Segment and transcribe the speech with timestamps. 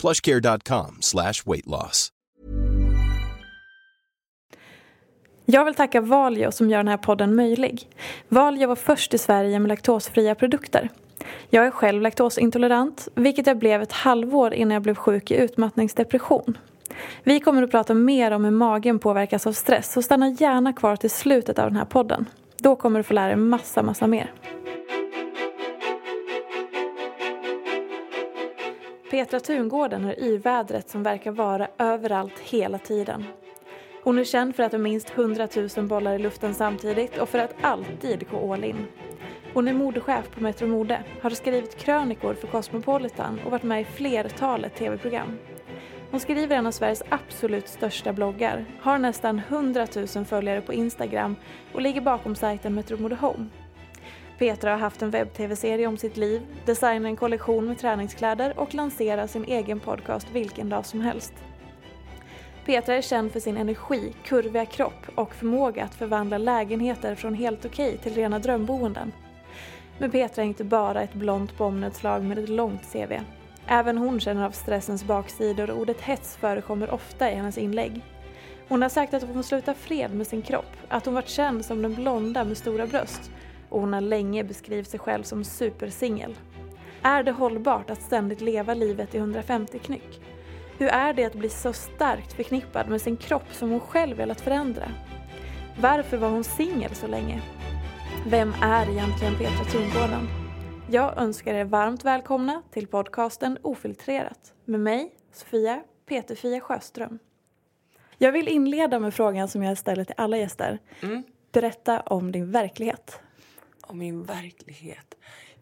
[0.00, 2.12] plushcare.com slash weight loss.
[5.48, 7.88] Jag vill tacka Valio som gör den här podden möjlig.
[8.28, 10.88] Valio var först i Sverige med laktosfria produkter.
[11.50, 16.58] Jag är själv laktosintolerant, vilket jag blev ett halvår innan jag blev sjuk i utmattningsdepression.
[17.22, 20.96] Vi kommer att prata mer om hur magen påverkas av stress, så stanna gärna kvar
[20.96, 22.26] till slutet av den här podden.
[22.58, 24.32] Då kommer du få lära dig massa, massa mer.
[29.10, 33.24] Petra Tungården har yvädret som verkar vara överallt hela tiden.
[34.04, 37.38] Hon är känd för att ha minst 100 000 bollar i luften samtidigt och för
[37.38, 38.86] att alltid gå all in.
[39.54, 43.84] Hon är modechef på Metro Mode, har skrivit krönikor för Cosmopolitan och varit med i
[43.84, 45.38] flertalet tv-program.
[46.10, 49.86] Hon skriver en av Sveriges absolut största bloggar, har nästan 100
[50.16, 51.36] 000 följare på Instagram
[51.72, 53.46] och ligger bakom sajten Metro Mode Home.
[54.38, 59.26] Petra har haft en webb-tv-serie om sitt liv, designar en kollektion med träningskläder och lanserar
[59.26, 61.32] sin egen podcast vilken dag som helst.
[62.64, 67.64] Petra är känd för sin energi, kurviga kropp och förmåga att förvandla lägenheter från helt
[67.64, 69.12] okej till rena drömboenden.
[69.98, 73.12] Men Petra är inte bara ett blont bombnedslag med ett långt CV.
[73.66, 78.04] Även hon känner av stressens baksidor och ordet hets förekommer ofta i hennes inlägg.
[78.68, 81.64] Hon har sagt att hon får sluta fred med sin kropp, att hon varit känd
[81.64, 83.30] som den blonda med stora bröst
[83.68, 86.34] och hon har länge beskrivit sig själv som supersingel.
[87.02, 90.20] Är det hållbart att ständigt leva livet i 150 knyck?
[90.78, 94.40] Hur är det att bli så starkt förknippad med sin kropp som hon själv velat
[94.40, 94.88] förändra?
[95.80, 97.42] Varför var hon singel så länge?
[98.26, 100.28] Vem är egentligen Petra Tungården?
[100.90, 107.18] Jag önskar er varmt välkomna till podcasten Ofiltrerat med mig, Sofia Peterfia Sjöström.
[108.18, 110.78] Jag vill inleda med frågan som jag ställer till alla gäster.
[111.52, 113.20] Berätta om din verklighet.
[113.86, 115.14] Om min verklighet.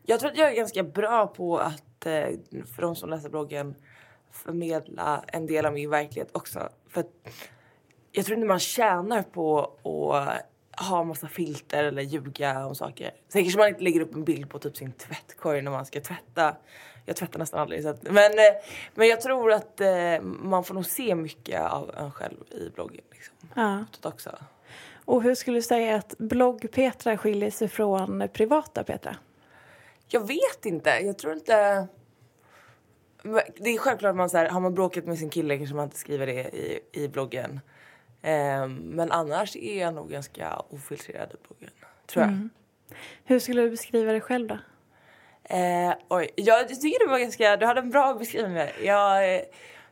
[0.02, 2.28] Jag tror att jag är ganska bra på att, eh,
[2.74, 3.74] för de som läser bloggen,
[4.30, 6.68] förmedla en del av min verklighet också.
[6.88, 7.04] För
[8.12, 10.44] jag tror inte man tjänar på att
[10.86, 13.10] ha massa filter eller ljuga om saker.
[13.28, 16.00] Sen kanske man inte lägger upp en bild på typ sin tvättkorg när man ska
[16.00, 16.56] tvätta.
[17.06, 17.82] Jag tvättar nästan aldrig.
[17.82, 18.54] Så att, men, eh,
[18.94, 23.04] men jag tror att eh, man får nog se mycket av en själv i bloggen.
[23.10, 23.34] Liksom.
[23.54, 23.84] Ja.
[24.02, 24.38] Också.
[25.04, 29.16] Och hur skulle du säga att blogg-Petra skiljer sig från privata Petra?
[30.08, 30.90] Jag vet inte.
[30.90, 31.86] Jag tror inte...
[33.56, 35.84] Det är självklart att man så här, har man bråkat med sin kille kanske man
[35.84, 37.60] inte skriver det i, i bloggen.
[38.22, 41.70] Ehm, men annars är jag nog ganska ofiltrerad i bloggen.
[42.06, 42.48] Tror jag.
[43.24, 44.58] Hur skulle du beskriva dig själv då?
[45.44, 47.56] Eh, oj, jag tycker du var ganska...
[47.56, 48.58] Du hade en bra beskrivning.
[48.82, 49.42] Jag eh,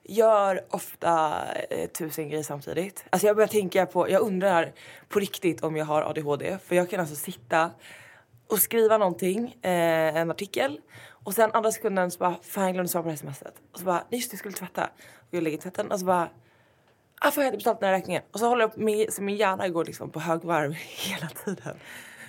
[0.05, 3.05] gör ofta eh, tusen grejer samtidigt.
[3.11, 4.11] Alltså jag börjar tänka på...
[4.11, 4.73] Jag undrar
[5.09, 6.59] på riktigt om jag har ADHD.
[6.65, 7.71] För jag kan alltså sitta
[8.47, 10.81] och skriva någonting, eh, en artikel.
[11.25, 13.55] Och sen andra sekunden så bara, fan jag glömde svara på det här smset.
[13.73, 14.85] Och så bara, just det, jag skulle tvätta.
[15.19, 16.29] Och jag lägger tvätten och så bara,
[17.21, 18.23] ah fan jag hade betalt den här räkningen.
[18.33, 21.77] Och så håller jag på med, så min hjärna går liksom på högvarv hela tiden.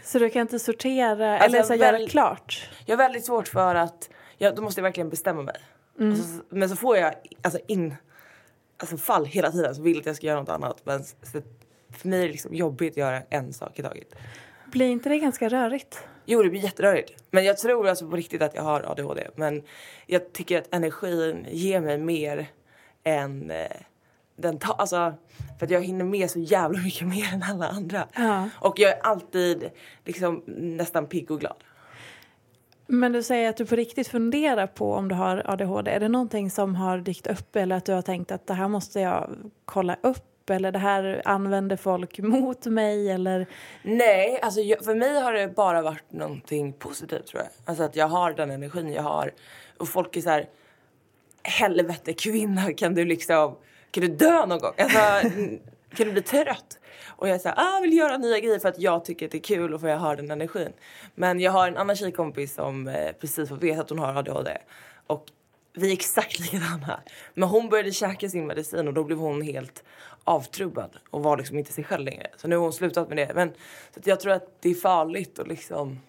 [0.04, 2.70] Så du kan inte sortera Alltså, eller så göra klart?
[2.86, 5.56] Jag har väldigt svårt för att, jag, då måste jag verkligen bestämma mig.
[5.98, 7.96] Och så, men så får jag alltså in,
[8.78, 10.82] alltså fall hela tiden så vill att jag ska göra något annat.
[10.84, 11.42] Men så,
[11.90, 14.16] för mig är det liksom jobbigt att göra en sak i taget.
[14.72, 16.04] Blir inte det ganska rörigt?
[16.26, 17.24] Jo, det blir jätterörigt.
[17.32, 19.28] Men jag tror alltså på riktigt att jag har ADHD.
[19.36, 19.64] Men
[20.08, 22.48] jag tycker att energin ger mig mer
[23.04, 23.68] än, eh,
[24.36, 25.14] den ta, alltså,
[25.60, 28.08] för att jag hinner med så jävla mycket mer än alla andra.
[28.16, 28.50] Ja.
[28.56, 29.70] Och jag är alltid
[30.06, 31.64] liksom nästan pigg och glad.
[32.88, 35.92] Men du säger att du på riktigt funderar på om du har ADHD.
[35.92, 38.68] Är det någonting som har dykt upp eller att du har tänkt att det här
[38.68, 39.30] måste jag
[39.66, 43.48] kolla upp eller det här använder folk mot mig eller?
[43.84, 47.52] Nej, alltså jag, för mig har det bara varit någonting positivt tror jag.
[47.66, 49.34] Alltså att jag har den energin jag har.
[49.78, 50.50] Och folk är så här,
[51.44, 53.56] helvete kvinna kan du liksom,
[53.92, 54.74] kan du dö någon gång?
[54.78, 55.30] Alltså,
[55.96, 56.80] kan du bli trött?
[57.06, 59.42] Och jag säger, ah, vill göra nya grejer för att jag tycker att det är
[59.42, 60.74] kul och för jag har den energin.
[61.16, 64.58] Men jag har en annan tjejkompis som eh, precis får veta att hon har ADHD.
[65.08, 65.26] Och
[65.74, 67.00] vi är exakt likadana.
[67.34, 69.84] Men hon började käka sin medicin och då blev hon helt
[70.24, 72.28] avtrubbad och var liksom inte sig själv längre.
[72.38, 73.32] Så nu har hon slutat med det.
[73.36, 73.50] Men
[73.94, 76.00] så att jag tror att det är farligt och liksom...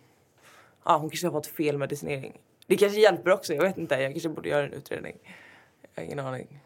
[0.85, 2.41] Ja, hon kanske har fått fel medicinering.
[2.67, 3.95] Det kanske hjälper också, jag vet inte.
[3.95, 5.17] Jag kanske borde göra en utredning.
[5.95, 6.61] Jag har ingen aning.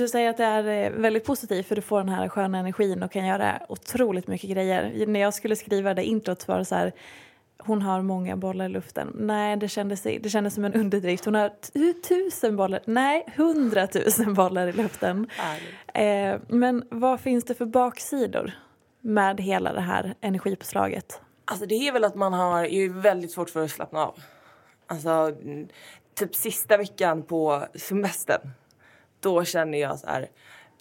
[0.00, 3.02] Du säger att det är eh, väldigt positivt för du får den här sköna energin
[3.02, 5.06] och kan göra otroligt mycket grejer.
[5.06, 6.92] När jag skulle skriva det introt var det så här
[7.58, 9.16] hon har många bollar i luften.
[9.18, 11.24] Nej, det kändes, det kändes som en underdrift.
[11.24, 11.52] Hon har
[12.08, 15.28] tusen bollar, nej, hundratusen bollar i luften.
[15.94, 18.52] Eh, men vad finns det för baksidor
[19.00, 21.20] med hela det här energipåslaget?
[21.44, 24.18] Alltså det är väl att man har är ju väldigt svårt för att slappna av.
[24.86, 25.68] Alltså mm,
[26.14, 28.50] typ sista veckan på semestern.
[29.20, 30.30] Då känner jag så här,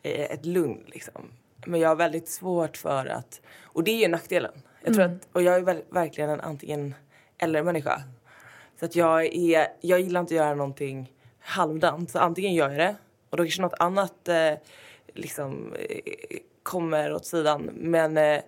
[0.04, 1.32] eh, ett lugn liksom.
[1.66, 4.62] Men jag har väldigt svårt för att, och det är ju nackdelen.
[4.84, 6.96] Jag tror att, och jag är väl, verkligen en antingen
[7.38, 8.04] eller människa.
[8.80, 12.12] Så att jag är, jag gillar inte att göra någonting halvdant.
[12.12, 12.96] Så antingen gör jag det
[13.30, 14.54] och då kanske något annat eh,
[15.14, 17.70] liksom eh, kommer åt sidan.
[17.74, 18.42] Men eh,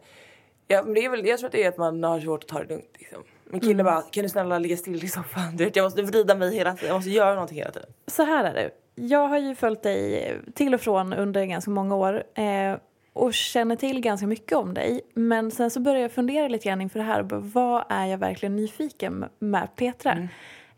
[0.68, 2.50] ja, men det är väl, jag tror att det är att man har svårt att
[2.50, 2.96] ta det lugnt.
[3.00, 3.24] Liksom.
[3.44, 5.58] Min kille bara, kan du snälla ligga still i soffan?
[5.58, 7.90] Du vet, jag måste vrida mig hela tiden, jag måste göra någonting hela tiden.
[8.08, 8.72] Så här är det.
[8.96, 12.78] Jag har ju följt dig till och från under ganska många år eh,
[13.14, 15.02] och känner till ganska mycket om dig.
[15.14, 17.24] Men sen så började jag fundera lite grann inför det här.
[17.30, 20.28] Vad är jag verkligen nyfiken med Petra?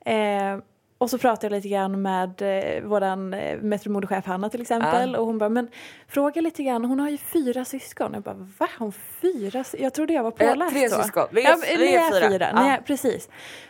[0.05, 0.57] Eh,
[0.97, 5.15] och så pratade jag lite grann med eh, våran eh, metromodechef Hanna till exempel.
[5.15, 5.67] Och hon bara, men
[6.07, 8.11] fråga lite grann, hon har ju fyra syskon.
[8.13, 8.45] Jag bara, va?
[8.59, 9.63] Har hon fyra?
[9.63, 11.01] sy-" Jag trodde jag var påläst tre så.
[11.01, 11.23] syskon.
[11.31, 12.29] Vi är- ja, vi är är fyra.
[12.29, 12.61] fyra.
[12.61, 13.29] Ni är, precis.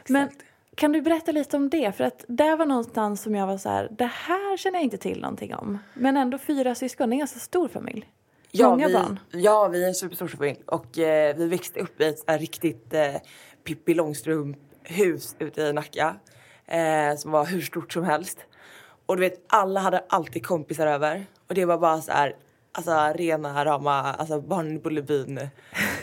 [0.10, 0.30] Men
[0.76, 1.92] kan du berätta lite om det?
[1.92, 4.98] För att det var någonstans som jag var så här, det här känner jag inte
[4.98, 5.78] till någonting om.
[5.94, 8.10] Men ändå fyra syskon, det är en ganska stor familj.
[8.60, 9.20] Många vi, barn.
[9.32, 10.62] Ja, vi är en superstor familj.
[10.66, 13.16] Och eh, vi växte upp i ett riktigt eh,
[13.64, 16.16] Pippi Långstrump-hus ute i Nacka.
[16.66, 18.40] Eh, som var hur stort som helst.
[19.06, 21.26] Och du vet, alla hade alltid kompisar över.
[21.48, 22.36] Och det var bara så här,
[22.72, 25.40] alltså rena rama, alltså barnen i Bullerbyn.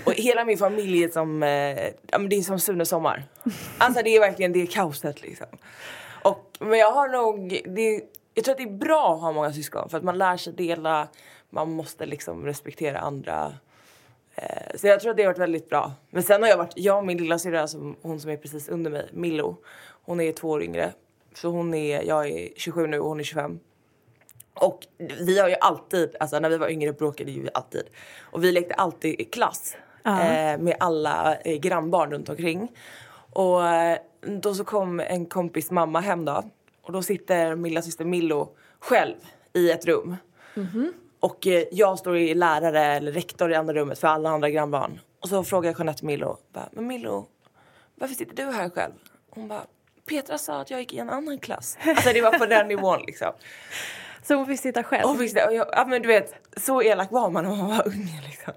[0.05, 3.25] Och hela min familj är som, eh, ja men det är som Sunes Sommar.
[3.79, 5.47] Alltså det är verkligen, det är kaoset liksom.
[6.23, 8.03] Och, men jag har nog, det,
[8.35, 10.53] jag tror att det är bra att ha många syskon för att man lär sig
[10.53, 11.09] dela,
[11.51, 13.55] man måste liksom respektera andra.
[14.35, 15.93] Eh, så jag tror att det har varit väldigt bra.
[16.11, 18.69] Men sen har jag varit, jag och min lilla syrra, alltså hon som är precis
[18.69, 19.57] under mig, Milo,
[20.03, 20.93] hon är två år yngre.
[21.35, 23.59] Så hon är, jag är 27 nu och hon är 25.
[24.55, 27.83] Och vi har ju alltid, alltså när vi var yngre bråkade ju vi alltid.
[28.21, 29.77] Och vi lekte alltid i klass
[30.07, 32.73] eh, med alla eh, grannbarn runt omkring.
[33.33, 36.43] Och eh, då så kom en kompis mamma hem då.
[36.83, 38.49] Och då sitter min lilla syster Millo
[38.81, 39.17] själv
[39.53, 40.17] i ett rum.
[41.21, 45.01] Och eh, jag står i lärare eller rektor i andra rummet för alla andra grannbarn.
[45.21, 47.27] Och så frågar Jeanette Millo, bara, men Millo,
[47.95, 48.93] varför sitter du här själv?
[49.31, 49.63] Hon bara,
[50.09, 51.79] Petra sa att jag gick i en annan klass.
[51.87, 53.33] Alltså det var på den nivån liksom.
[54.23, 55.11] Så hon fick sitta själv.
[55.11, 57.89] Och visst, och jag, ja, men du vet, så elak var man när man var
[57.89, 58.53] ung liksom.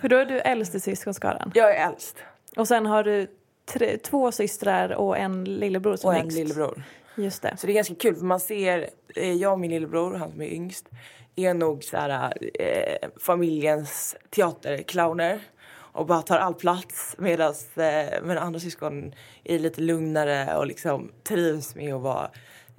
[0.00, 1.52] För då är du äldst i syskonskaran.
[1.54, 2.16] Jag är äldst
[2.56, 3.26] Och sen har du
[3.72, 6.82] tre, två systrar och en lillebror som och en lillebror.
[7.16, 7.56] Just det.
[7.56, 10.42] Så det är ganska kul för man ser, eh, jag och min lillebror, han som
[10.42, 10.88] är yngst,
[11.36, 15.40] är nog så här, eh, familjens teaterclowner
[15.76, 21.74] och bara tar all plats medan eh, andra syskon är lite lugnare och liksom trivs
[21.74, 22.30] med att vara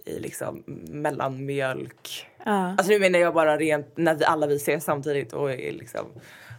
[0.05, 2.27] i liksom mellanmjölk.
[2.45, 2.75] Ja.
[2.77, 6.05] Alltså nu menar jag bara rent när vi alla vi ses samtidigt och är liksom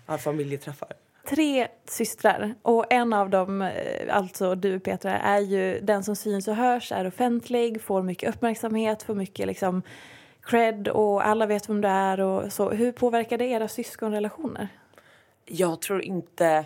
[0.07, 0.89] har familjeträffar.
[1.29, 6.49] Tre systrar och en av dem, eh, alltså du Petra, är ju den som syns
[6.49, 9.83] och hörs, är offentlig, får mycket uppmärksamhet, får mycket liksom
[10.43, 12.71] cred och alla vet vem du är och så.
[12.71, 14.69] Hur påverkar det era syskonrelationer?
[15.45, 16.65] Jag tror inte...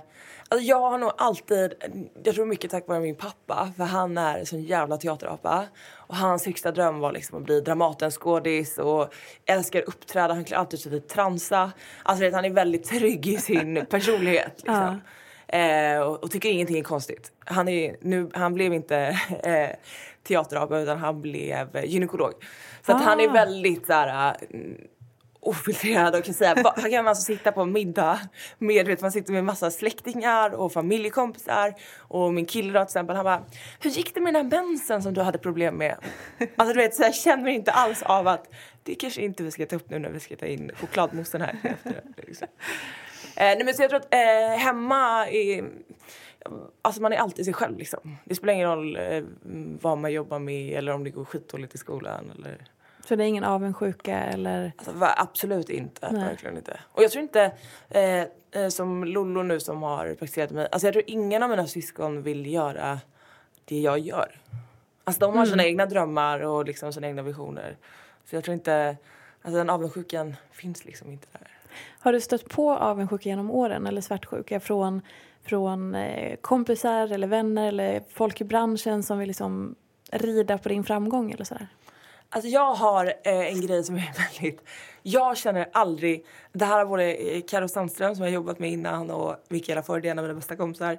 [0.52, 1.74] Alltså jag har nog alltid...
[2.22, 5.66] Jag tror mycket tack vare min pappa, för han är en sån jävla teaterapa.
[5.94, 9.14] Och hans högsta dröm var liksom att bli Dramatenskådis och
[9.46, 10.34] älskar uppträda.
[10.34, 11.72] Han klär alltid i transa.
[12.02, 14.54] Alltså vet, han är väldigt trygg i sin personlighet.
[14.56, 15.00] Liksom.
[15.48, 17.32] Eh, och, och tycker ingenting är konstigt.
[17.44, 18.98] Han, är, nu, han blev inte
[19.42, 19.70] eh,
[20.28, 22.32] teaterapa utan han blev gynekolog.
[22.86, 23.32] Så att han är Ah.
[23.32, 24.76] väldigt så här, mm,
[25.40, 28.20] ofiltrerad och kan säga, va- här kan man alltså sitta på en middag
[28.58, 33.16] med, vet, man sitter med massa släktingar och familjekompisar och min kille då till exempel,
[33.16, 33.44] han bara,
[33.80, 35.96] hur gick det med den här mensen som du hade problem med?
[36.56, 38.48] Alltså du vet, så jag känner inte alls av att
[38.82, 41.56] det kanske inte vi ska ta upp nu när vi ska ta in chokladmoussen här
[41.62, 42.02] efter.
[42.16, 42.48] Liksom.
[43.36, 45.64] Eh, nej men så jag tror att eh, hemma är,
[46.82, 48.16] alltså man är alltid sig själv liksom.
[48.24, 49.22] Det spelar ingen roll eh,
[49.80, 52.66] vad man jobbar med eller om det går skitdåligt i skolan eller
[53.10, 54.72] så det är ingen avundsjuka eller...
[54.76, 56.12] Alltså, absolut inte.
[56.12, 56.24] Nej.
[56.24, 56.80] Verkligen inte.
[56.92, 57.52] Och jag tror inte,
[57.88, 61.66] eh, eh, som Lollo nu som har praktiserat mig, alltså jag tror ingen av mina
[61.66, 63.00] syskon vill göra
[63.64, 64.40] det jag gör.
[65.04, 67.76] Alltså de har sina egna drömmar och liksom sina egna visioner.
[68.24, 68.96] Så jag tror inte,
[69.42, 71.48] alltså den avundsjukan finns liksom inte där.
[71.98, 75.02] Har du stött på avundsjuka genom åren eller svartsjuka från,
[75.42, 79.74] från eh, kompisar eller vänner eller folk i branschen som vill liksom
[80.12, 81.68] rida på din framgång eller sådär?
[82.32, 84.62] Alltså jag har eh, en grej som är väldigt...
[85.02, 86.26] Jag känner aldrig...
[86.52, 90.06] Det här har både Carro Karo Sandström som jag jobbat med innan och Mikaela Ford,
[90.06, 90.98] en av mina bästa kompisar.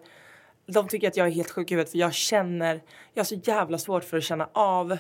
[0.66, 2.82] De tycker att jag är helt sjuk i huvudet för jag känner...
[3.14, 4.98] Jag har så jävla svårt för att känna av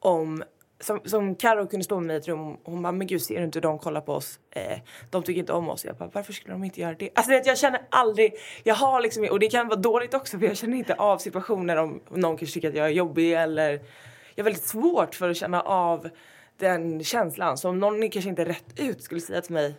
[0.00, 0.44] om...
[0.80, 3.38] Som, som Karo kunde stå med mig i ett rum hon bara, men gud ser
[3.38, 4.38] du inte hur de kollar på oss?
[4.50, 4.78] Eh,
[5.10, 5.84] de tycker inte om oss.
[5.84, 7.10] Jag bara, varför skulle de inte göra det?
[7.14, 10.46] Alltså vet, jag känner aldrig, jag har liksom, och det kan vara dåligt också för
[10.46, 13.80] jag känner inte av situationer om någon kanske tycker att jag är jobbig eller
[14.34, 16.08] jag har väldigt svårt för att känna av
[16.56, 17.58] den känslan.
[17.58, 19.74] Så om någon kanske inte rätt ut skulle säga till mig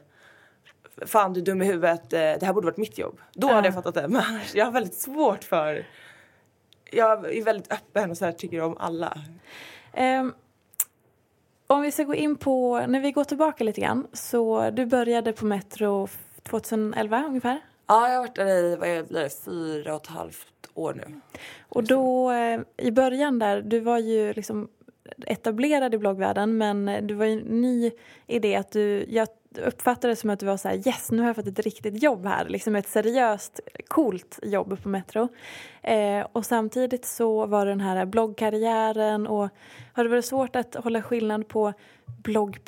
[1.05, 3.19] Fan du är dum i huvudet, eh, det här borde varit mitt jobb.
[3.33, 4.07] Då hade jag fattat det.
[4.07, 5.85] Men annars, jag har väldigt svårt för...
[6.91, 9.17] Jag är väldigt öppen och så här, tycker om alla.
[9.93, 10.33] Ehm,
[11.67, 15.33] om vi ska gå in på, när vi går tillbaka lite grann, så du började
[15.33, 16.07] på Metro
[16.43, 17.59] 2011 ungefär.
[17.88, 21.22] Ja, jag har varit där i vad är det, fyra och ett halvt år nu.
[21.70, 24.67] Och då eh, i början där, du var ju liksom
[25.25, 27.91] etablerad i bloggvärlden men eh, du var ju ny
[28.27, 29.27] i det att du, jag
[29.58, 32.03] uppfattade det som att du var så här yes nu har jag fått ett riktigt
[32.03, 35.27] jobb här, liksom ett seriöst coolt jobb på Metro.
[35.82, 39.50] Eh, och samtidigt så var det den här bloggkarriären och
[39.94, 41.74] har det varit svårt att hålla skillnad på
[42.24, 42.60] blogg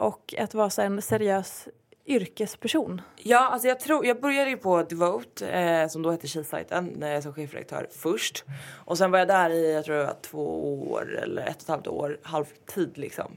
[0.00, 1.68] och att vara så en seriös
[2.06, 3.00] yrkesperson?
[3.16, 7.20] Ja, alltså jag tror, jag började ju på Devote, eh, som då hette Tjejsajten, eh,
[7.20, 8.44] som chefredaktör först.
[8.84, 11.62] Och sen var jag där i, jag tror det var två år eller ett och
[11.62, 13.36] ett halvt år, halvtid liksom.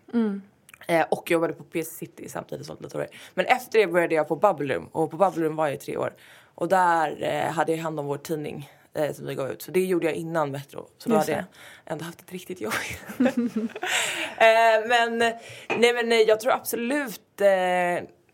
[0.88, 3.08] Eh, och jobbade på PC City samtidigt som datorer.
[3.34, 5.80] Men efter det började jag på Bubble Room och på Bubble Room var jag i
[5.80, 6.14] tre år.
[6.56, 9.62] Och där eh, hade jag hand om vår tidning eh, som vi gav ut.
[9.62, 10.88] Så det gjorde jag innan Metro.
[10.98, 11.46] Så då Just hade
[11.86, 12.74] jag ändå haft ett riktigt jobb.
[13.18, 13.28] eh,
[14.88, 15.18] men,
[15.78, 17.42] nej men nej, jag tror absolut,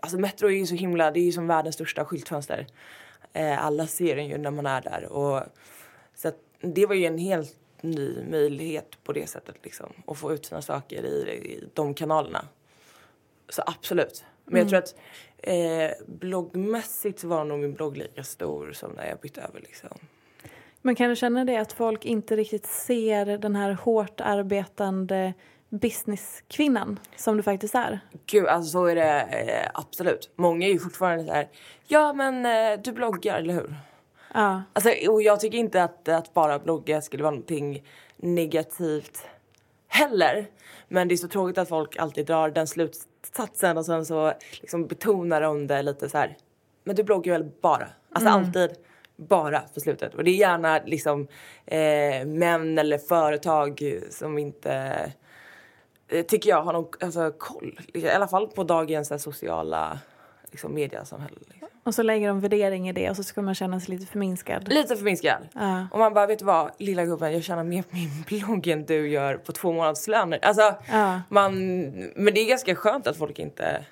[0.06, 2.68] alltså Metro är ju så himla, det är ju som världens största skyltfönster.
[3.34, 5.06] Eh, alla ser den ju när man är där.
[5.06, 5.44] Och,
[6.16, 9.94] så att det var ju en helt ny möjlighet på det sättet liksom.
[10.08, 12.48] Att få ut sina saker i, i de kanalerna.
[13.50, 14.24] Så absolut.
[14.46, 14.96] Men jag tror att
[15.38, 19.98] eh, bloggmässigt var nog min blogg lika stor som när jag bytte över liksom.
[20.82, 25.34] Men kan du känna det att folk inte riktigt ser den här hårt arbetande
[25.78, 28.00] businesskvinnan som du faktiskt är?
[28.26, 30.30] Gud, alltså så är det eh, absolut.
[30.36, 31.48] Många är ju fortfarande så här,
[31.88, 33.76] ja men eh, du bloggar, eller hur?
[34.34, 34.64] Ja.
[34.74, 37.84] Alltså, och jag tycker inte att, att bara blogga skulle vara någonting
[38.18, 39.26] negativt
[39.88, 40.48] heller.
[40.88, 44.88] Men det är så tråkigt att folk alltid drar den slutsatsen och sen så liksom
[44.88, 46.38] betonar de det lite så här.
[46.84, 47.88] Men du bloggar väl bara?
[48.12, 48.70] Alltså alltid
[49.16, 50.16] bara på slutet.
[50.16, 51.28] Och det är gärna liksom
[51.66, 55.12] eh, män eller företag som inte
[56.28, 57.80] tycker jag har någon alltså, koll.
[57.94, 60.00] I alla fall på dagens här, sociala
[60.52, 61.36] liksom, mediasamhälle.
[61.48, 61.68] Liksom.
[61.84, 64.74] Och så lägger de värdering i det och så ska man känna sig lite förminskad.
[64.74, 65.48] Lite förminskad.
[65.54, 65.88] Ja.
[65.92, 68.86] Och man bara, vet du vad, lilla gubben, jag tjänar mer på min blogg än
[68.86, 70.40] du gör på två månadslöner.
[70.42, 71.22] Alltså, Ja.
[71.30, 71.54] man,
[72.16, 73.86] men det är ganska skönt att folk inte,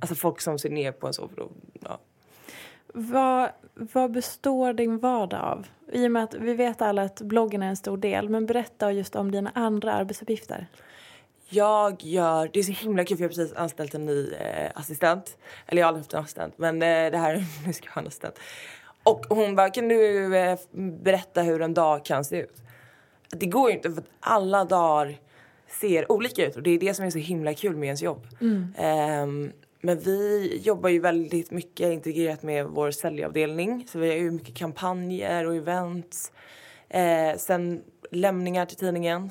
[0.00, 1.30] alltså folk som ser ner på en så,
[1.80, 1.98] ja.
[2.86, 5.66] Vad, vad består din vardag av?
[5.92, 8.92] I och med att vi vet alla att bloggen är en stor del, men berätta
[8.92, 10.66] just om dina andra arbetsuppgifter.
[11.48, 14.70] Jag gör, det är så himla kul för jag har precis anställt en ny eh,
[14.74, 15.36] assistent.
[15.66, 18.00] Eller jag har aldrig haft en assistent men eh, det här, nu ska jag ha
[18.00, 18.38] en assistent.
[19.02, 20.58] Och hon bara, kan du eh,
[21.02, 22.62] berätta hur en dag kan se ut?
[23.30, 25.16] Det går ju inte för att alla dagar
[25.80, 28.26] ser olika ut och det är det som är så himla kul med ens jobb.
[28.76, 33.86] Ehm, men vi jobbar ju väldigt mycket integrerat med vår säljavdelning.
[33.88, 36.32] Så vi har ju mycket kampanjer och events.
[36.88, 39.30] Eh, sen lämningar till tidningen.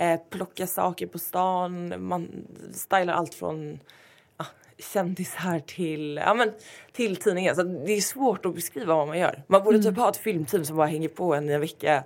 [0.00, 1.94] Eh, plocka saker på stan.
[1.98, 3.80] Man stylar allt från
[4.38, 4.44] ja,
[4.78, 6.52] kändisar till, ja, men,
[6.92, 7.56] till tidningen.
[7.56, 9.42] Så det är svårt att beskriva vad man gör.
[9.46, 12.04] Man borde typ ha ett filmteam som bara hänger på en i en vecka.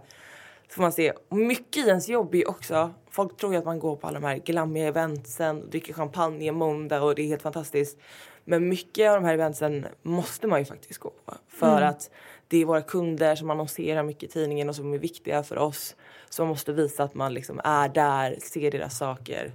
[0.68, 1.12] får man se.
[1.28, 4.26] Och mycket i ens jobb är också, folk tror att man går på alla de
[4.26, 7.98] här glammiga eventsen, dricker champagne måndag och det är helt fantastiskt.
[8.44, 11.34] Men mycket av de här eventsen måste man ju faktiskt gå på.
[11.48, 12.10] För att
[12.48, 15.96] det är våra kunder som annonserar mycket i tidningen och som är viktiga för oss.
[16.34, 19.52] Som måste visa att man liksom är där, ser deras saker.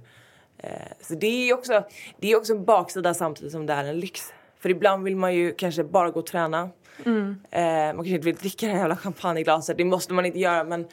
[0.58, 0.70] Eh,
[1.00, 1.84] så det är också,
[2.18, 4.32] det är också en baksida samtidigt som det är en lyx.
[4.58, 6.70] För ibland vill man ju kanske bara gå och träna.
[7.50, 10.64] Eh, man kanske inte vill dricka det här jävla champagneglaset, det måste man inte göra
[10.64, 10.88] men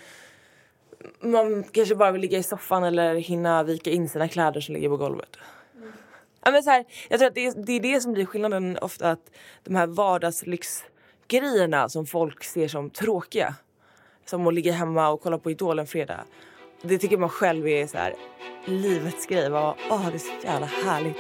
[1.19, 4.89] man kanske bara vill ligga i soffan eller hinna vika in sina kläder som ligger
[4.89, 5.37] på golvet.
[6.43, 8.77] Ja, men så här, jag tror att det är, det är det som blir skillnaden
[8.81, 9.31] ofta att
[9.63, 13.55] de här vardagslyxgrejerna som folk ser som tråkiga.
[14.29, 16.23] Som att ligga hemma och kolla på Idol en fredag.
[16.81, 18.13] Det tycker man själv är så här,
[18.65, 19.51] livets grej.
[19.51, 21.17] Åh, oh, det är så jävla härligt.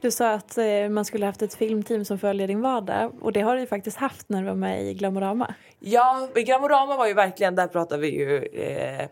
[0.00, 3.40] Du sa att eh, man skulle haft ett filmteam som följer din vardag och det
[3.40, 5.54] har du ju faktiskt haft när du var med i Glamorama.
[5.78, 9.08] Ja, i Gramorama var ju verkligen, där pratar vi ju eh,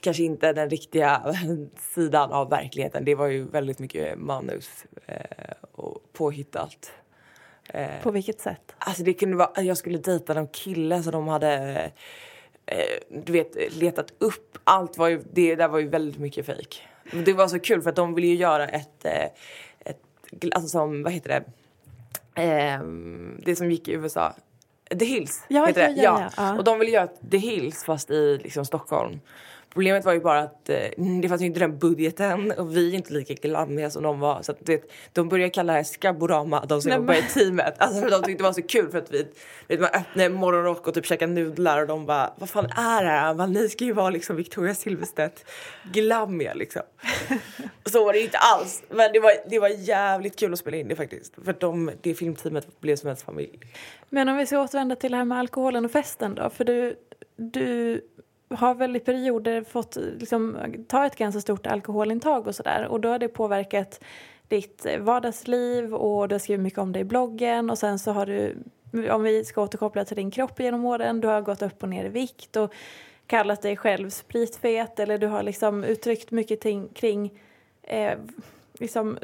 [0.00, 1.34] kanske inte den riktiga
[1.94, 3.04] sidan av verkligheten.
[3.04, 6.92] Det var ju väldigt mycket manus eh, och påhittat.
[7.68, 8.74] Eh, På vilket sätt?
[8.78, 11.52] Alltså det kunde vara, jag skulle dejta någon kille så de hade
[12.66, 12.78] eh,
[13.24, 14.58] du vet, letat upp.
[14.64, 16.82] Allt var ju, det där var ju väldigt mycket fejk.
[17.24, 19.24] Det var så kul för att de ville ju göra ett, eh,
[19.80, 20.00] ett
[20.54, 21.44] alltså som, vad heter det,
[22.38, 24.34] Ehm, det som gick i USA.
[24.98, 26.02] The Hills Ja, heter ja, det.
[26.02, 26.58] ja, ja.
[26.58, 29.20] Och de ville göra The Hills fast i liksom, Stockholm.
[29.76, 30.76] Problemet var ju bara att eh,
[31.22, 34.42] det fanns ju inte den budgeten och vi är inte lika glammiga som de var.
[34.42, 37.74] Så att, vet, de började kalla det här Skaborama, de som jobbar i teamet.
[37.78, 39.26] Alltså, för de tyckte det var så kul för att vi
[39.68, 43.10] vet, man öppnade morgonrock och typ käkade nudlar och de bara vad fan är det
[43.10, 43.34] här?
[43.34, 45.44] Man, ni ska ju vara liksom Victoria Silvstedt
[45.92, 46.82] glammiga liksom.
[47.84, 48.82] så var det inte alls.
[48.90, 51.34] Men det var, det var jävligt kul att spela in det faktiskt.
[51.44, 53.60] För att de, det filmteamet blev som ens familj.
[54.08, 56.50] Men om vi ska återvända till det här med alkoholen och festen då.
[56.50, 56.96] För du,
[57.36, 58.00] du
[58.48, 60.56] har väl i perioder fått liksom,
[60.88, 62.86] ta ett ganska stort alkoholintag och sådär.
[62.86, 64.00] Och då har det påverkat
[64.48, 67.70] ditt vardagsliv och du har skrivit mycket om det i bloggen.
[67.70, 68.56] Och sen så har du,
[69.10, 72.04] om vi ska återkoppla till din kropp genom åren, du har gått upp och ner
[72.04, 72.74] i vikt och
[73.26, 75.00] kallat dig själv spritfet.
[75.00, 77.40] Eller du har liksom uttryckt mycket ting kring
[77.82, 78.18] eh,
[78.78, 79.18] liksom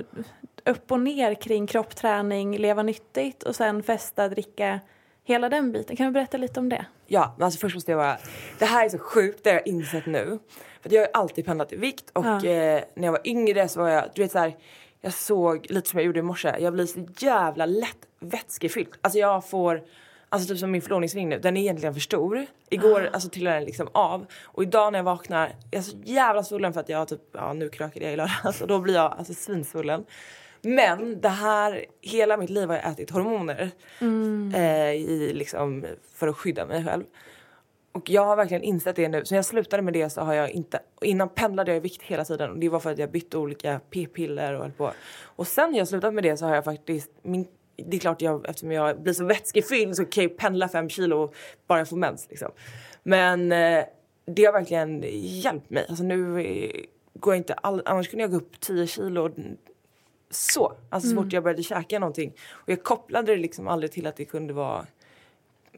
[0.65, 4.81] upp och ner kring kroppträning, leva nyttigt och sen festa, dricka.
[5.25, 5.97] Hela den biten.
[5.97, 6.87] Kan du berätta lite om det?
[7.07, 8.19] Ja, men alltså först måste jag bara...
[8.59, 10.39] Det här är så sjukt, det har jag insett nu.
[10.83, 12.37] För jag har alltid pendlat i vikt och Ja.
[12.37, 14.57] eh, när jag var yngre så var jag, du vet så här,
[15.01, 18.89] jag såg lite som jag gjorde i morse, jag blir så jävla lätt vätskefylld.
[19.01, 19.83] Alltså jag får,
[20.29, 22.47] alltså typ som min förlovningsring nu, den är egentligen för stor.
[22.71, 26.43] Igår alltså trillade den liksom av och idag när jag vaknar, jag är så jävla
[26.45, 29.13] svullen för att jag typ, ja nu krökade jag i lördags och då blir jag
[29.19, 30.05] alltså svinsvullen.
[30.63, 33.71] Men det här, hela mitt liv har jag ätit hormoner
[34.55, 37.05] eh, i, liksom, för att skydda mig själv.
[37.93, 39.25] Och jag har verkligen insett det nu.
[39.25, 40.81] Så när jag slutade med det så har jag inte...
[41.01, 43.81] Innan pendlade jag i vikt hela tiden och det var för att jag bytte olika
[43.91, 44.93] p-piller och höll på.
[45.23, 47.11] Och sen när jag slutade med det så har jag faktiskt...
[47.23, 47.47] Min,
[47.77, 51.33] det är klart jag, eftersom jag blir så vätskefylld så kan jag pendla fem kilo
[51.67, 52.51] bara jag får mens liksom.
[53.03, 53.85] Men eh,
[54.27, 55.87] det har verkligen hjälpt mig.
[55.89, 56.35] Alltså nu
[57.15, 59.31] går jag inte all, annars kunde jag gå upp 10 kilo
[60.35, 60.73] så.
[60.91, 62.33] Alltså så fort jag började käka någonting.
[62.51, 64.87] Och jag kopplade det liksom aldrig till att det kunde vara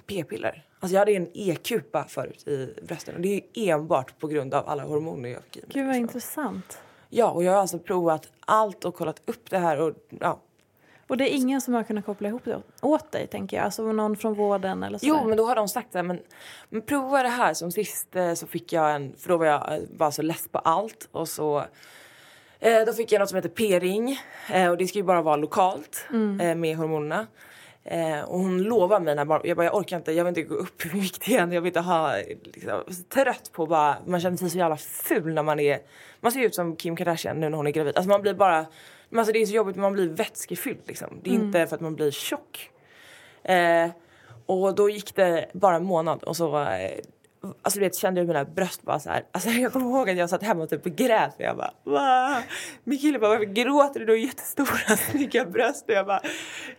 [0.07, 0.65] p-piller.
[0.81, 4.69] Alltså jag hade en e-kupa förut i brösten och det är enbart på grund av
[4.69, 5.69] alla hormoner jag fick i mig.
[5.69, 6.03] Gud vad liksom.
[6.03, 6.79] intressant.
[7.09, 10.41] Ja, och jag har alltså provat allt och kollat upp det här och ja.
[11.07, 13.65] Och det är ingen som har kunnat koppla ihop det åt dig tänker jag?
[13.65, 15.15] Alltså någon från vården eller sådär?
[15.21, 16.21] Jo, men då har de sagt det, men,
[16.69, 17.55] men prova det här.
[17.55, 20.49] Som sist eh, så fick jag en, för då var jag eh, bara så less
[20.49, 21.65] på allt och så
[22.65, 24.19] eh, då fick jag något som heter p-ring
[24.53, 26.07] eh, och det ska ju bara vara lokalt
[26.41, 27.27] eh, med hormonerna.
[27.85, 30.43] Eh, och hon lovar mig när bara, jag bara jag orkar inte, jag vill inte
[30.43, 34.21] gå upp i vikt igen, jag vill inte ha, liksom, jag trött på bara, man
[34.21, 35.79] känner sig så jävla ful när man är,
[36.21, 37.97] man ser ut som Kim Kardashian nu när hon är gravid.
[37.97, 38.67] Alltså man blir bara,
[39.09, 41.21] men alltså det är så jobbigt, man blir vätskefylld liksom.
[41.23, 42.71] Det är inte för att man blir tjock.
[43.43, 43.91] Eh,
[44.47, 46.67] och då gick det bara en månad och så
[47.63, 49.25] Alltså du vet, kände jag mina bröst bara så här.
[49.33, 52.43] Alltså jag kommer ihåg att jag satt hemma och typ grät och jag bara Va?
[52.85, 54.07] Min kille bara varför gråter du?
[54.07, 56.21] Du har jättestora snygga bröst och jag bara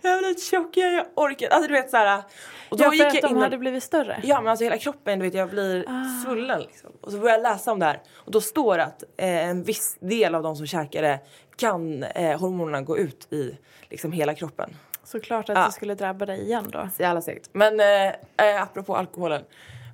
[0.02, 2.24] Jag blivit tjock, jag, jag orkar Alltså du vet så här.
[2.70, 4.20] Och då ja, för gick att jag de in hade blivit större?
[4.24, 6.24] Ja men alltså hela kroppen, du vet jag blir Ah.
[6.26, 6.92] svullen liksom.
[7.02, 9.64] Och så börjar jag läsa om det här och då står det att eh, en
[9.64, 11.20] viss del av de som käkar det
[11.58, 13.58] kan eh, hormonerna gå ut i
[13.90, 14.76] liksom hela kroppen.
[15.04, 15.66] Såklart att Ja.
[15.66, 16.90] det skulle drabba dig igen då.
[16.96, 17.50] Så jävla segt.
[17.52, 18.08] Men eh,
[18.50, 19.44] eh, apropå alkoholen.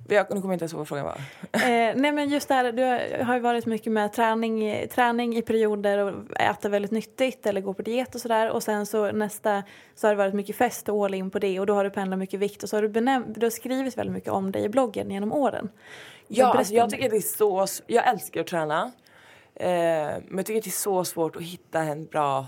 [0.08, 1.14] Jag, nu kommer jag inte ens ihåg vad frågan var.
[1.52, 2.82] Eh, nej men just det här, du
[3.24, 7.74] har- ju varit mycket med träning, träning i perioder och äter väldigt nyttigt eller går
[7.74, 9.62] på diet och sådär och sen så nästa
[9.94, 11.90] så har det varit mycket fest och all in på det och då har du
[11.90, 14.64] pendlat mycket vikt och så har du, benäm- du har skrivit väldigt mycket om dig
[14.64, 15.68] i bloggen genom åren.
[16.28, 17.66] Ja, alltså jag tycker det är så...
[17.86, 18.92] Jag älskar att träna.
[19.54, 22.46] Eh, men jag tycker det är så svårt att hitta en bra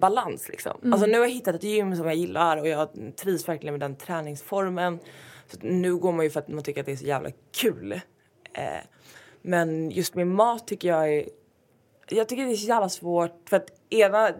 [0.00, 0.48] balans.
[0.48, 0.72] Liksom.
[0.92, 3.80] Alltså, nu har jag hittat ett gym som jag gillar och jag trivs verkligen med
[3.80, 4.98] den träningsformen.
[5.48, 7.92] Så nu går man ju för att man tycker att det är så jävla kul.
[8.52, 8.62] Eh,
[9.42, 11.28] men just med mat tycker jag är...
[12.10, 14.32] Jag tycker det är så jävla svårt för att ena...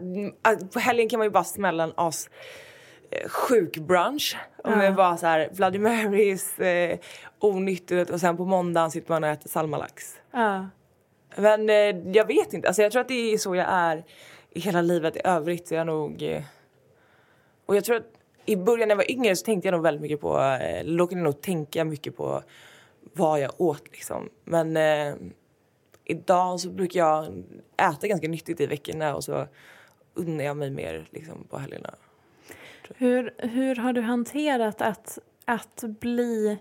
[0.73, 2.29] På helgen kan man ju bara smälla en as
[3.11, 4.37] eh, sjuk brunch.
[4.63, 6.99] Och med bara så här Bloody Marys, eh,
[7.39, 10.19] onyttigt och sen på måndagen sitter man och äter salmalax.
[10.31, 10.69] Ja.
[11.35, 14.03] Men eh, jag vet inte, alltså jag tror att det är så jag är
[14.49, 15.67] i hela livet i övrigt.
[15.67, 16.21] Så jag nog...
[16.21, 16.43] Eh,
[17.65, 18.18] och jag tror att
[18.49, 21.21] i början när jag var yngre så tänkte jag nog väldigt mycket på, eh, råkade
[21.21, 22.43] nog tänka mycket på
[23.13, 24.29] vad jag åt liksom.
[24.43, 25.15] Men eh,
[26.05, 27.43] idag så brukar jag
[27.77, 29.47] äta ganska nyttigt i veckorna och så
[30.13, 31.95] unnar jag mig mer liksom på helgerna.
[32.95, 36.57] Hur, hur har du hanterat att, att bli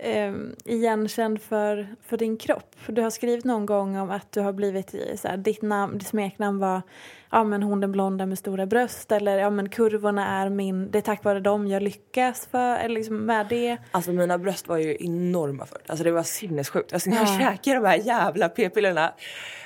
[0.00, 0.34] eh,
[0.64, 2.76] igenkänd för, för din kropp?
[2.86, 5.98] Du har skrivit någon gång om att du har blivit i- så här, ditt, namn,
[5.98, 6.82] ditt smeknamn var
[7.30, 10.98] ja, men hon den blonda med stora bröst eller ja, men kurvorna är min, det
[10.98, 13.76] är tack vare dem jag lyckas för, eller liksom med det.
[13.90, 15.82] Alltså mina bröst var ju enorma förut.
[15.86, 16.92] Alltså det var sinnessjukt.
[16.92, 17.38] Alltså när jag Ja.
[17.38, 19.12] käkar de här jävla p-pillerna.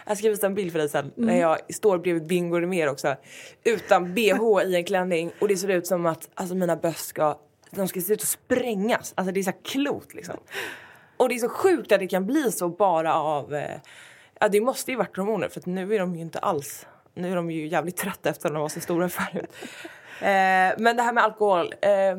[0.07, 1.11] Jag ska visa en bild för dig sen.
[1.14, 3.14] När jag står bredvid Bingo mer också.
[3.64, 5.31] Utan bh i en klänning.
[5.40, 7.38] Och det ser ut som att alltså mina bröst ska,
[7.76, 9.12] de ska se ut att sprängas.
[9.16, 10.37] Alltså det är så klot liksom.
[11.16, 13.54] Och det är så sjukt att det kan bli så bara av...
[13.54, 13.78] Eh,
[14.40, 16.87] ja det måste ju varit hormoner för nu är de ju inte alls...
[17.14, 19.50] Nu är de ju jävligt trötta efter att de var så stora förut.
[20.12, 21.74] Eh, men det här med alkohol.
[21.80, 22.16] Eh,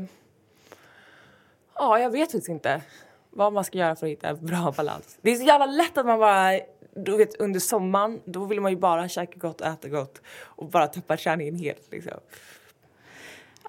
[1.75, 2.81] Ja, jag vet faktiskt inte
[3.29, 5.17] vad man ska göra för att hitta en bra balans.
[5.21, 6.59] Det är så jävla lätt att man bara,
[6.95, 10.69] du vet under sommaren, då vill man ju bara käka gott och äta gott och
[10.69, 12.19] bara tappa träningen helt liksom.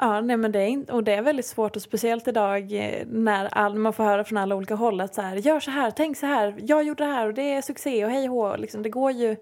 [0.00, 3.06] Ja, nej, men det är, inte- och det är väldigt svårt och speciellt idag eh,
[3.06, 5.90] när all, man får höra från alla olika håll att så här, gör så här,
[5.90, 8.58] tänk så här, jag gjorde det här och det är succé och hej och.
[8.58, 9.36] Liksom, det går ju,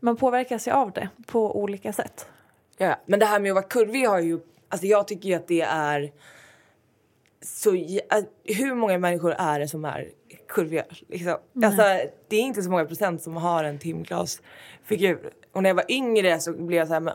[0.00, 2.26] man påverkas ju av det på olika sätt.
[2.78, 5.48] Ja, men det här med att vara kurvig har ju, alltså jag tycker ju att
[5.48, 6.12] det är
[7.42, 7.70] så,
[8.44, 10.08] hur många människor är det som är
[10.48, 10.84] kurviga?
[11.08, 11.36] Liksom?
[11.64, 11.82] Alltså,
[12.28, 15.30] det är inte så många procent som har en timglasfigur.
[15.52, 17.14] Och när jag var yngre så blev jag så här, men,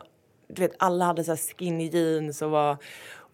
[0.56, 2.76] du vet alla hade så skinny jeans och var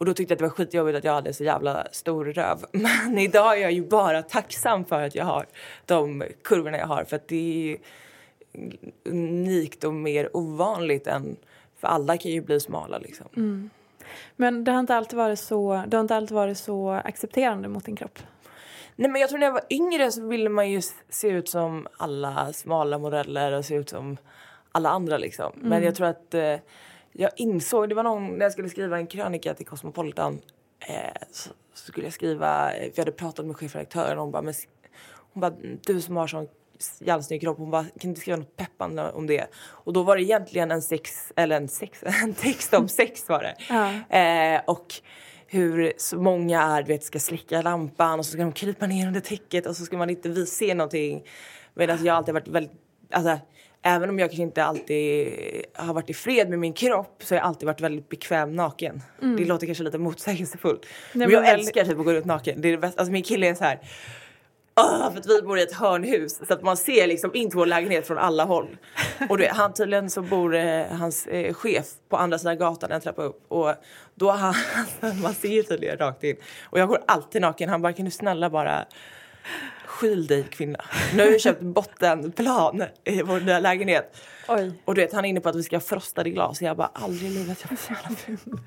[0.00, 2.64] och då tyckte jag att det var skitjobbigt att jag hade så jävla stor röv.
[2.72, 5.46] Men idag är jag ju bara tacksam för att jag har
[5.86, 7.78] de kurvorna jag har för att det är
[9.04, 11.36] unikt och mer ovanligt än
[11.80, 13.26] för alla kan ju bli smala liksom.
[14.36, 17.84] Men det har inte alltid varit så, du har inte alltid varit så accepterande mot
[17.84, 18.18] din kropp.
[18.96, 21.86] Nej men jag tror när jag var yngre så ville man ju se ut som
[21.96, 24.16] alla smala modeller och se ut som
[24.72, 25.52] alla andra liksom.
[25.56, 26.56] Men jag tror att eh,
[27.12, 30.40] jag insåg, det var någon, när jag skulle skriva en krönika till Cosmopolitan
[30.88, 34.42] eh, så, så skulle jag skriva, eh, vi hade pratat med chefredaktören och hon bara,
[34.42, 34.54] men,
[35.32, 35.52] hon bara
[35.86, 36.48] du som har sån
[36.98, 39.46] jävla kropp, hon bara kan du inte skriva något peppande om det?
[39.56, 43.42] Och då var det egentligen en sex, eller en sex, en text om sex var
[43.42, 43.54] det.
[43.68, 44.18] Ja.
[44.18, 44.94] Eh, och
[45.46, 49.20] hur många är, du vet, ska släcka lampan och så ska de krypa ner under
[49.20, 51.26] täcket och så ska man inte vi se någonting.
[51.74, 52.72] Medan jag alltid varit väldigt,
[53.10, 53.38] alltså
[53.82, 55.28] även om jag kanske inte alltid
[55.74, 59.02] har varit i fred med min kropp så har jag alltid varit väldigt bekväm naken.
[59.36, 60.86] Det låter kanske lite motsägelsefullt.
[61.12, 62.60] men men jag väldigt- älskar typ att gå runt naken.
[62.60, 63.00] Det är det bästa.
[63.00, 63.78] Alltså min kille är så här.
[64.80, 67.56] "Åh, för att vi bor i ett hörnhus så att man ser liksom in till
[67.58, 68.76] vår lägenhet från alla håll.
[69.28, 72.90] Och du vet, han tydligen så bor eh, hans eh, chef på andra sidan gatan
[72.92, 73.74] en trappa upp och
[74.14, 74.54] då har han,
[75.22, 76.36] man ser ju tydligen rakt in.
[76.62, 77.68] Och jag går alltid naken.
[77.68, 78.84] Han bara kan du snälla bara
[79.84, 80.84] skyl dig kvinna.
[81.14, 84.16] Nu har jag köpt bottenplan i vår nya lägenhet.
[84.48, 84.72] Oj.
[84.84, 86.62] Och du vet han är inne på att vi ska ha frostade glas.
[86.62, 88.60] Jag bara aldrig i livet jag blir så jävla ful.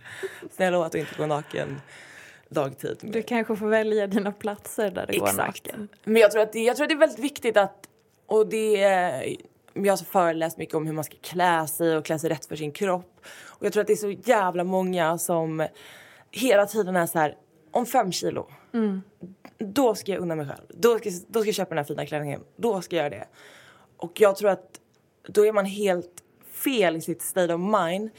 [0.51, 1.81] Snälla att inte gå naken
[2.49, 2.97] dagtid.
[3.01, 5.65] Du kanske får välja dina platser där det går Exakt.
[5.65, 5.87] naken.
[6.03, 7.87] Men jag tror, att det, jag tror att det är väldigt viktigt att,
[8.25, 9.35] och det är,
[9.73, 12.55] jag har föreläst mycket om hur man ska klä sig och klä sig rätt för
[12.55, 13.25] sin kropp.
[13.45, 15.67] Och jag tror att det är så jävla många som
[16.31, 17.35] hela tiden är så här,
[17.71, 18.47] om fem kilo,
[19.57, 20.65] då ska jag unna mig själv.
[20.69, 22.41] Då ska, då ska jag köpa den här fina klänningen.
[22.55, 23.27] Då ska jag göra det.
[23.97, 24.79] Och jag tror att
[25.27, 28.09] då är man helt fel i sitt state of mind.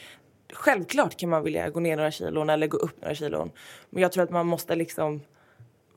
[0.53, 3.51] Självklart kan man vilja gå ner några kilon eller gå upp några kilon.
[3.91, 5.21] Men jag tror att man måste liksom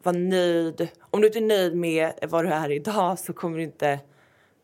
[0.04, 0.88] vara nöjd.
[1.00, 4.00] Om du inte är nöjd med vad du är idag så kommer du inte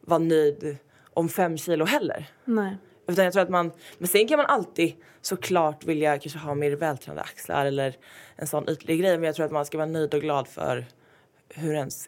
[0.01, 0.77] vara nöjd
[1.13, 2.29] om fem kilo heller.
[2.45, 2.77] Nej.
[3.07, 6.71] Utan jag tror att man, men sen kan man alltid såklart vilja kanske ha mer
[6.71, 7.95] vältränade axlar eller
[8.35, 9.17] en sån ytlig grej.
[9.17, 10.85] Men jag tror att man ska vara nöjd och glad för
[11.49, 12.07] hur ens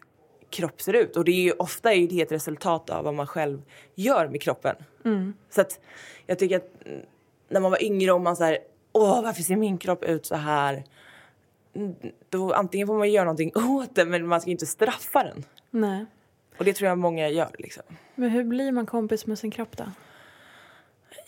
[0.50, 1.16] kropp ser ut.
[1.16, 3.62] Och det är ju, ofta är det ett resultat av vad man själv
[3.94, 4.76] gör med kroppen.
[5.50, 5.80] Så att
[6.26, 7.00] jag tycker att mm,
[7.48, 8.58] när man var yngre och man så här,
[8.92, 10.84] åh varför ser min kropp ut så här?
[11.74, 11.94] Mm,
[12.28, 15.44] Då antingen får man göra någonting åt det men man ska inte straffa den.
[15.70, 16.06] Nej.
[16.58, 17.82] Och det tror jag många gör liksom.
[18.14, 19.84] Men hur blir man kompis med sin kropp då?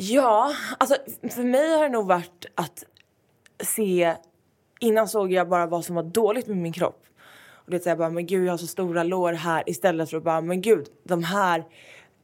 [0.00, 0.96] Ja, alltså
[1.30, 2.84] för mig har det nog varit att
[3.60, 4.14] se...
[4.80, 7.04] Innan såg jag bara vad som var dåligt med min kropp.
[7.50, 10.22] Och det är bara, men gud jag har så stora lår här istället för att
[10.22, 11.64] bara, men gud de här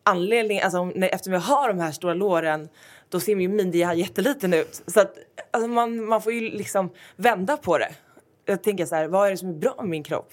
[0.03, 2.69] anledningen, alltså när, eftersom jag har de här stora låren
[3.09, 4.83] då ser min midja jätteliten ut.
[4.87, 5.19] Så att
[5.51, 7.95] alltså man, man får ju liksom vända på det.
[8.45, 10.33] Jag tänker så här, vad är det som är bra med min kropp?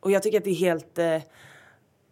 [0.00, 1.22] Och jag tycker att det är helt eh,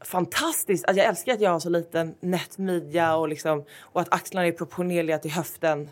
[0.07, 0.85] fantastiskt.
[0.85, 4.47] Alltså jag älskar att jag har så liten nätt midja och, liksom, och att axlarna
[4.47, 5.91] är proportionerliga till höften.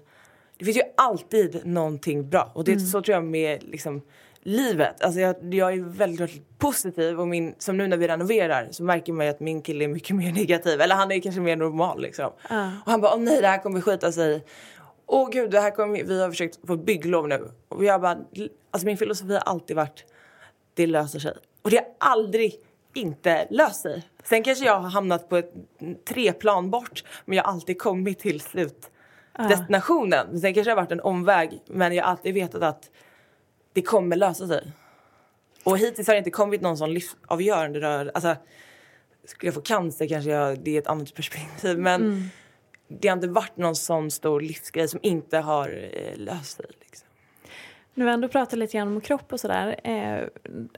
[0.59, 4.03] Det finns ju alltid någonting bra och det är så tror jag med liksom,
[4.43, 5.03] livet.
[5.03, 8.83] Alltså jag, jag är väldigt, väldigt positiv och min, som nu när vi renoverar så
[8.83, 10.81] märker man ju att min kille är mycket mer negativ.
[10.81, 12.27] Eller han är kanske mer normal liksom.
[12.85, 14.45] Och han bara, åh nej det här kommer skita sig.
[15.07, 17.49] Åh gud, det här kommer, vi- vi har försökt få bygglov nu.
[17.69, 18.19] Och jag bara,
[18.71, 20.05] alltså min filosofi har alltid varit
[20.75, 21.33] det löser sig.
[21.63, 22.55] Och det har aldrig
[22.97, 24.03] inte löst sig.
[24.25, 25.53] Sen kanske jag har hamnat på ett
[26.09, 30.41] treplan bort men jag har alltid kommit till slutdestinationen.
[30.41, 32.91] Sen kanske det har varit en omväg men jag har alltid vetat att
[33.73, 34.73] det kommer lösa sig.
[35.65, 38.11] Och hittills har det inte kommit någon sån livsavgörande rör...
[38.15, 38.37] Alltså,
[39.25, 42.31] skulle jag få cancer kanske jag, det är ett annat perspektiv men
[42.89, 46.67] det har inte varit någon sån stor livsgrej som inte har eh, löst sig.
[47.95, 48.05] Liksom.
[48.05, 49.77] Nu vi ändå pratar lite grann om kropp och sådär.
[49.85, 50.29] Eh,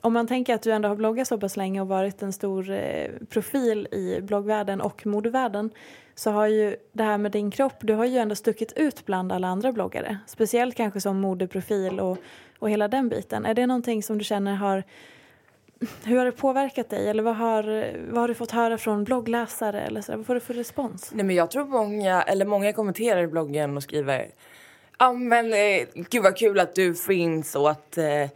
[0.00, 2.70] om man tänker att du ändå har bloggat så pass länge och varit en stor
[2.70, 5.70] eh, profil i bloggvärlden och modevärlden
[6.14, 9.32] så har ju det här med din kropp, du har ju ändå stuckit ut bland
[9.32, 10.18] alla andra bloggare.
[10.26, 12.18] Speciellt kanske som modeprofil och,
[12.58, 13.46] och hela den biten.
[13.46, 14.84] Är det någonting som du känner har
[16.04, 19.80] hur har det påverkat dig eller vad har, vad har du fått höra från bloggläsare
[19.80, 20.16] eller så?
[20.16, 21.10] Vad får du för respons?
[21.14, 24.30] Nej men jag tror många, eller många kommenterar i bloggen och skriver
[24.98, 28.30] Ja men eh, gud vad kul att du finns och att eh,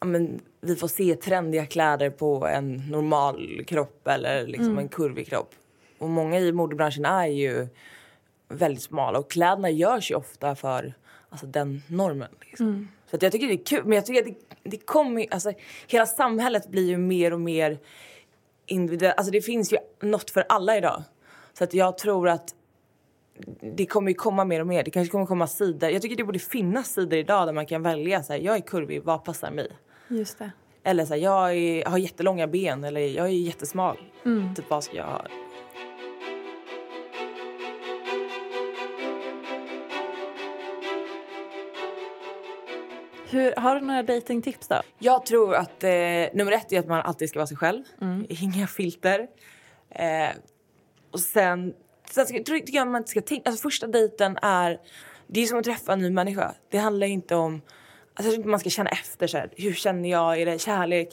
[0.00, 5.26] ja, men, vi får se trendiga kläder på en normal kropp eller liksom en kurvig
[5.26, 5.54] kropp.
[5.98, 7.68] Och många i modebranschen är ju
[8.48, 10.94] väldigt smala och kläderna görs ju ofta för
[11.28, 12.28] alltså, den normen.
[12.40, 12.88] Liksom.
[13.10, 15.52] Så att jag tycker det är kul, men jag tycker att det, det kommer alltså
[15.86, 17.78] hela samhället blir ju mer och mer
[18.66, 19.18] individuellt.
[19.18, 21.02] Alltså det finns ju något för alla idag.
[21.58, 22.54] Så att jag tror att
[23.76, 24.82] det kommer ju komma mer och mer.
[24.82, 25.90] Det kanske kommer komma sidor.
[25.90, 28.60] Jag tycker det borde finnas sidor idag där man kan välja så här, jag är
[28.60, 29.68] kurvig, vad passar mig?
[30.08, 30.50] Just det.
[30.82, 33.96] Eller så här, jag är, har jättelånga ben eller jag är jättesmal.
[34.56, 35.26] Typ vad ska jag ha?
[43.30, 44.80] Hur, har du några datingtips då?
[44.98, 45.90] Jag tror att eh,
[46.32, 47.82] nummer ett är att man alltid ska vara sig själv.
[48.28, 49.26] Inga filter.
[49.90, 50.36] Eh,
[51.10, 51.74] och sen,
[52.10, 53.50] sen ska, tycker jag man inte ska tänka...
[53.50, 54.80] Alltså första dejten är...
[55.26, 56.54] Det är som att träffa en ny människa.
[56.70, 57.62] Det handlar inte om...
[58.14, 60.40] Alltså jag inte man ska känna efter så här, Hur känner jag?
[60.40, 61.08] Är det kärlek?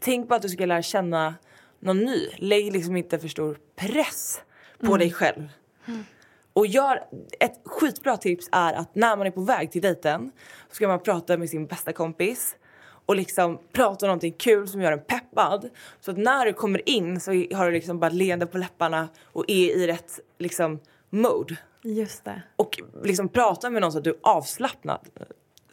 [0.00, 1.34] Tänk på att du ska lära känna
[1.80, 2.28] någon ny.
[2.36, 4.40] Lägg liksom inte för stor press
[4.80, 5.48] på dig själv.
[6.52, 7.04] Och gör,
[7.40, 10.32] ett skitbra tips är att när man är på väg till dejten
[10.68, 12.56] så ska man prata med sin bästa kompis
[13.10, 15.70] och liksom prata om någonting kul som gör en peppad.
[16.00, 19.44] Så att när du kommer in så har du liksom bara leende på läpparna och
[19.48, 20.78] är i rätt liksom
[21.10, 21.56] mode.
[21.82, 22.42] Just det.
[22.56, 25.00] Och liksom prata med någon så att du är avslappnad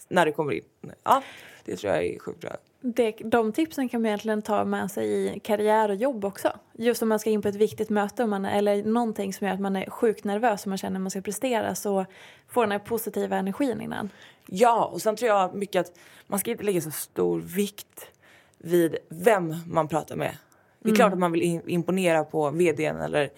[0.08, 0.64] när du kommer in.
[1.04, 1.24] Ja,
[1.66, 2.52] det tror jag är sjukt bra.
[2.82, 6.52] Det, de tipsen kan man egentligen ta med sig i karriär och jobb också.
[6.74, 9.60] Just om man ska in på ett viktigt möte man, eller någonting som gör att
[9.60, 12.06] man är sjukt nervös och man känner att man ska prestera så
[12.48, 14.10] får den här positiva energin innan.
[14.48, 18.12] Ja, och sen tror jag mycket att man ska inte lägga så stor vikt
[18.58, 20.38] vid vem man pratar med.
[20.80, 23.30] Det är klart att man vill imponera på vdn eller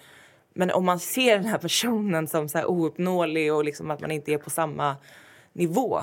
[0.54, 4.10] men om man ser den här personen som så här ouppnåelig och liksom att man
[4.10, 4.96] inte är på samma
[5.52, 6.00] nivå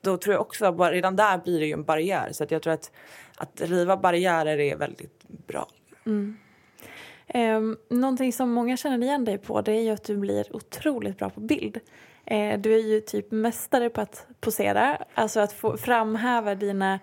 [0.00, 2.62] då tror jag också bara redan där blir det ju en barriär så att jag
[2.62, 2.90] tror att
[3.36, 5.68] att riva barriärer är väldigt bra.
[7.34, 11.18] Eh, någonting som många känner igen dig på det är ju att du blir otroligt
[11.18, 11.80] bra på bild.
[12.24, 16.98] Eh, du är ju typ mästare på att posera, alltså att få framhäva dina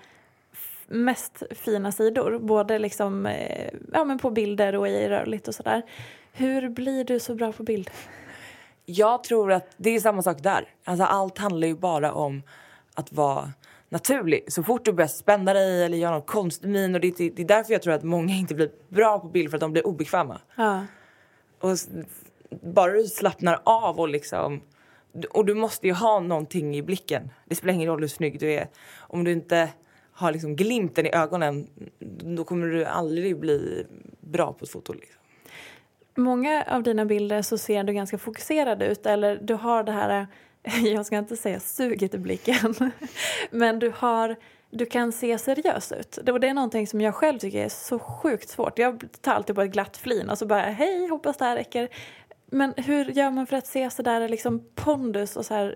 [0.88, 2.40] mest fina sidor.
[2.40, 5.84] Både liksom, eh, ja, men på bilder och i rörligt och sådär.
[6.34, 7.90] Hur blir du så bra på bild?
[8.86, 10.70] Jag tror att det är samma sak där.
[10.84, 12.44] Alltså allt handlar ju bara om
[12.94, 13.54] att vara
[13.90, 14.54] naturlig.
[14.54, 17.46] Så fort du börjar spänna dig eller göra någon konstig min och det, det är
[17.46, 20.42] därför jag tror att många inte blir bra på bild för att de blir obekväma.
[20.56, 20.86] Ja.
[21.60, 21.78] Och
[22.62, 24.62] bara du slappnar av och liksom
[25.30, 27.30] och du måste ju ha någonting i blicken.
[27.46, 28.68] Det spelar ingen roll hur snygg du är.
[28.98, 29.70] Om du inte
[30.12, 31.68] har liksom glimten i ögonen
[32.36, 33.86] då kommer du aldrig bli
[34.20, 34.94] bra på ett foto.
[34.94, 35.22] Liksom.
[36.16, 40.28] Många av dina bilder så ser du ganska fokuserad ut eller du har det här,
[40.84, 42.76] jag ska inte säga suget i blicken,
[43.52, 44.36] men du har
[44.70, 46.18] du kan se seriös ut.
[46.18, 48.80] Och det är någonting som jag själv tycker är så sjukt svårt.
[48.80, 51.90] Jag tar alltid på ett glatt flin och så bara hej, hoppas det här räcker.
[52.52, 55.76] Men hur gör man för att se så där liksom pondus och så här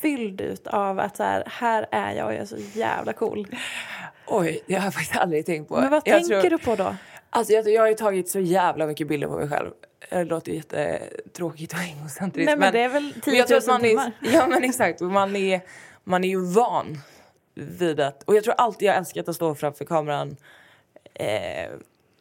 [0.00, 3.46] fylld ut av att så här, här är jag och jag är så jävla cool?
[4.26, 5.80] Oj, det har jag faktiskt aldrig tänkt på.
[5.80, 6.96] Men vad jag tänker tror, du på då?
[7.30, 9.70] Alltså jag, jag har ju tagit så jävla mycket bilder på mig själv.
[10.10, 12.46] Det låter jättetråkigt och egocentriskt.
[12.46, 14.12] Nej men, det är väl 10 000 man timmar?
[14.22, 15.60] är, Ja men exakt, man är,
[16.04, 16.98] man är ju van
[17.54, 20.36] vid att, och jag tror alltid jag älskat att stå framför kameran.
[21.14, 21.70] Eh,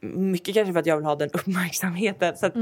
[0.02, 2.38] mycket kanske för att jag vill ha den uppmärksamheten.
[2.38, 2.54] Så att,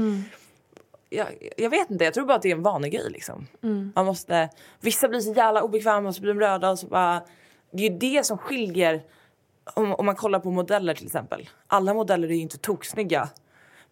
[1.10, 3.46] jag, jag vet inte, jag tror bara att det är en vanegrej liksom.
[3.94, 4.48] Man måste,
[4.80, 7.22] vissa blir så jävla obekväma och så blir de röda och så bara,
[7.72, 9.02] det är ju det som skiljer
[9.74, 11.48] om, om man kollar på modeller till exempel.
[11.66, 13.28] Alla modeller är ju inte toksnygga.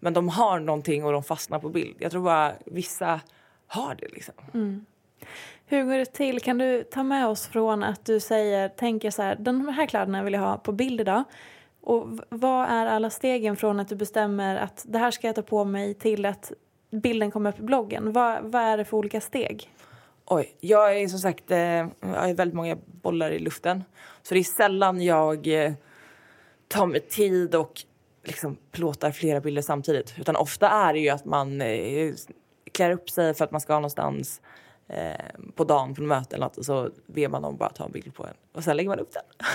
[0.04, 1.96] Men de har någonting och de fastnar på bild.
[1.98, 3.20] Jag tror bara vissa
[3.66, 4.34] har det liksom.
[5.66, 6.40] Hur går det till?
[6.40, 10.22] Kan du ta med oss från att du säger, tänker så här, de här kläderna
[10.22, 11.24] vill jag ha på bild idag.
[11.80, 15.42] Och vad är alla stegen från att du bestämmer att det här ska jag ta
[15.42, 16.52] på mig till att
[16.90, 18.12] bilden kommer upp i bloggen?
[18.12, 19.70] Vad, vad är det för olika steg?
[20.24, 23.84] Oj, jag är som sagt, eh, jag har väldigt många bollar i luften.
[24.22, 25.72] Så det är sällan jag eh,
[26.68, 27.84] tar mig tid och
[28.24, 30.14] liksom plåtar flera bilder samtidigt.
[30.18, 32.14] Utan ofta är det ju att man eh,
[32.72, 34.40] klär upp sig för att man ska någonstans
[34.88, 35.14] eh,
[35.54, 37.92] på dagen på något möte eller något och så ber man dem bara ta en
[37.92, 39.22] bild på en och sen lägger man upp den.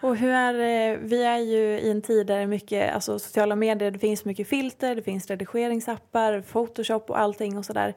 [0.00, 3.56] Och hur är vi är ju i en tid där det är mycket, alltså sociala
[3.56, 7.94] medier, det finns mycket filter, det finns redigeringsappar, photoshop och allting och sådär.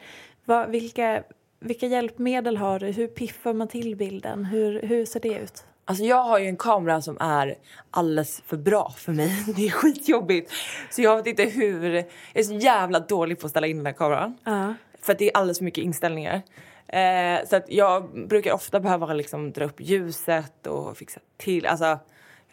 [0.68, 1.24] Vilka,
[1.60, 2.86] vilka hjälpmedel har du?
[2.86, 4.46] Hur piffar man till bilden?
[4.46, 5.66] Hur, hur ser det ut?
[5.86, 7.58] Alltså jag har ju en kamera som är
[7.92, 9.46] alldeles för bra för mig.
[9.56, 10.52] Det är skitjobbigt.
[10.90, 11.94] Så jag vet inte hur...
[11.94, 14.38] Jag är så jävla dålig på att ställa in den här kameran.
[14.44, 14.74] Ja.
[15.02, 16.42] För att det är alldeles för mycket inställningar.
[16.88, 21.66] Eh, så jag brukar ofta behöva liksom dra upp ljuset och fixa till.
[21.66, 22.00] Alltså,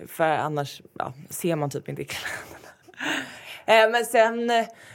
[0.06, 2.68] för annars ja, ser man typ inte kläderna.
[3.66, 4.50] Eh, men sen,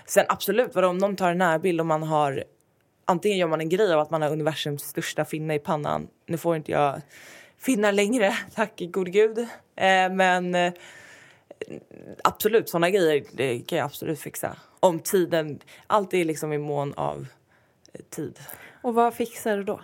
[0.05, 2.43] sen absolut, vadå, om någon tar en närbild och man har...
[3.05, 6.07] Antingen gör man en grej av att man har universums största finne i pannan.
[6.25, 7.01] Nu får inte jag
[7.63, 9.39] finnar längre, tack gode gud.
[9.75, 10.73] Eh, men eh,
[12.23, 14.57] absolut, såna grejer det kan jag absolut fixa.
[14.79, 17.27] Om tiden, allt är liksom i mån av
[17.93, 18.39] eh, tid.
[18.81, 19.81] Och vad fixar du då?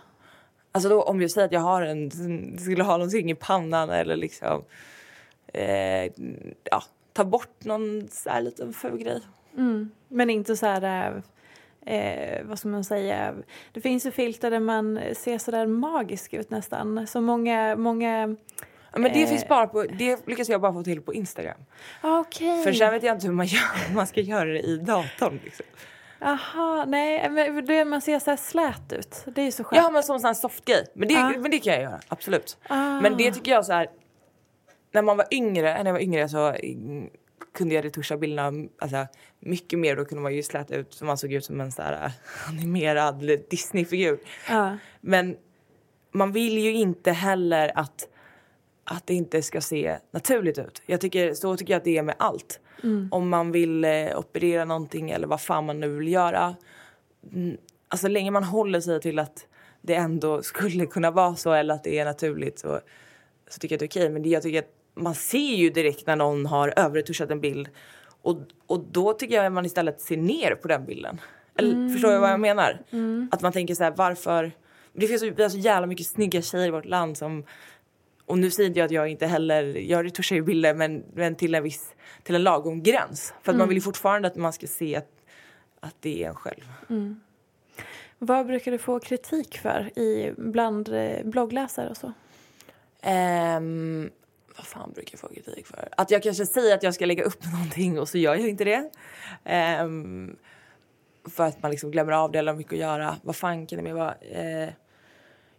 [0.71, 2.11] Alltså då, om jag säger att jag har en,
[2.59, 4.63] skulle ha någonting i pannan eller liksom
[5.53, 6.11] eh,
[6.63, 9.21] ja, ta bort någon så här liten ful grej.
[10.07, 11.23] Men inte så här,
[11.89, 13.33] eh, eh, vad ska man säga,
[13.73, 17.07] det finns ju filter där man ser så där magisk ut nästan.
[17.07, 18.35] Så många, många,
[18.93, 19.29] Ja, Men det Eh.
[19.29, 21.57] finns bara på, det lyckas jag bara få till på Instagram.
[22.01, 22.63] ah, okej.
[22.63, 23.61] För sen vet jag inte hur man gör,
[23.95, 25.65] man ska göra det i datorn liksom.
[26.19, 29.23] Jaha, nej, men det, man ser så här slät ut.
[29.25, 29.83] Det är ju så skönt.
[29.83, 30.85] Ja men som en softgrej.
[30.93, 31.33] Men det, Ja.
[31.37, 32.57] men det kan jag göra, absolut.
[32.69, 33.01] Ah.
[33.01, 33.87] Men det tycker jag så här.
[34.93, 36.55] När man var yngre, när jag var yngre så
[37.53, 39.07] kunde jag retuscha bilderna alltså,
[39.39, 39.95] mycket mer.
[39.95, 42.11] Då kunde man ju släta ut så man såg ut som en så här, äh,
[42.49, 44.19] animerad Disney-figur.
[44.49, 44.77] Ja.
[45.01, 45.37] Men
[46.11, 48.07] man vill ju inte heller att,
[48.83, 50.81] att det inte ska se naturligt ut.
[50.85, 52.59] Jag tycker, så tycker jag att det är med allt.
[53.11, 56.55] Om man vill eh, operera någonting eller vad fan man nu vill göra.
[57.33, 57.57] Mm,
[57.87, 59.47] alltså länge man håller sig till att
[59.81, 62.79] det ändå skulle kunna vara så eller att det är naturligt så,
[63.49, 64.09] så tycker jag att det är okej.
[64.09, 67.69] Men det, jag tycker att man ser ju direkt när någon har överretuschat en bild
[68.21, 71.21] och, och då tycker jag att man istället ser ner på den bilden.
[71.55, 72.79] Eller, Förstår jag vad jag menar?
[73.31, 74.51] Att man tänker så här, varför...
[74.93, 77.43] Det finns så, vi har så jävla mycket snygga tjejer i vårt land som...
[78.25, 79.63] Och nu säger inte jag att jag inte heller...
[79.63, 81.95] Jag retuschar ju bilder men, men till en viss...
[82.23, 83.33] Till en lagom gräns.
[83.41, 85.09] För att man vill ju fortfarande att man ska se att,
[85.79, 86.63] att det är en själv.
[88.17, 92.13] Vad brukar du få kritik för i, bland eh, bloggläsare och så?
[93.01, 94.09] Ehm,
[94.59, 95.89] vad fan brukar jag få kritik för?
[95.91, 98.63] Att jag kanske säger att jag ska lägga upp någonting och så gör jag inte
[98.63, 98.89] det.
[99.45, 100.35] Ehm,
[101.35, 103.15] för att man liksom glömmer av det eller har mycket att göra.
[103.23, 104.15] Vad fan kan det mer vara?
[104.21, 104.69] Eh,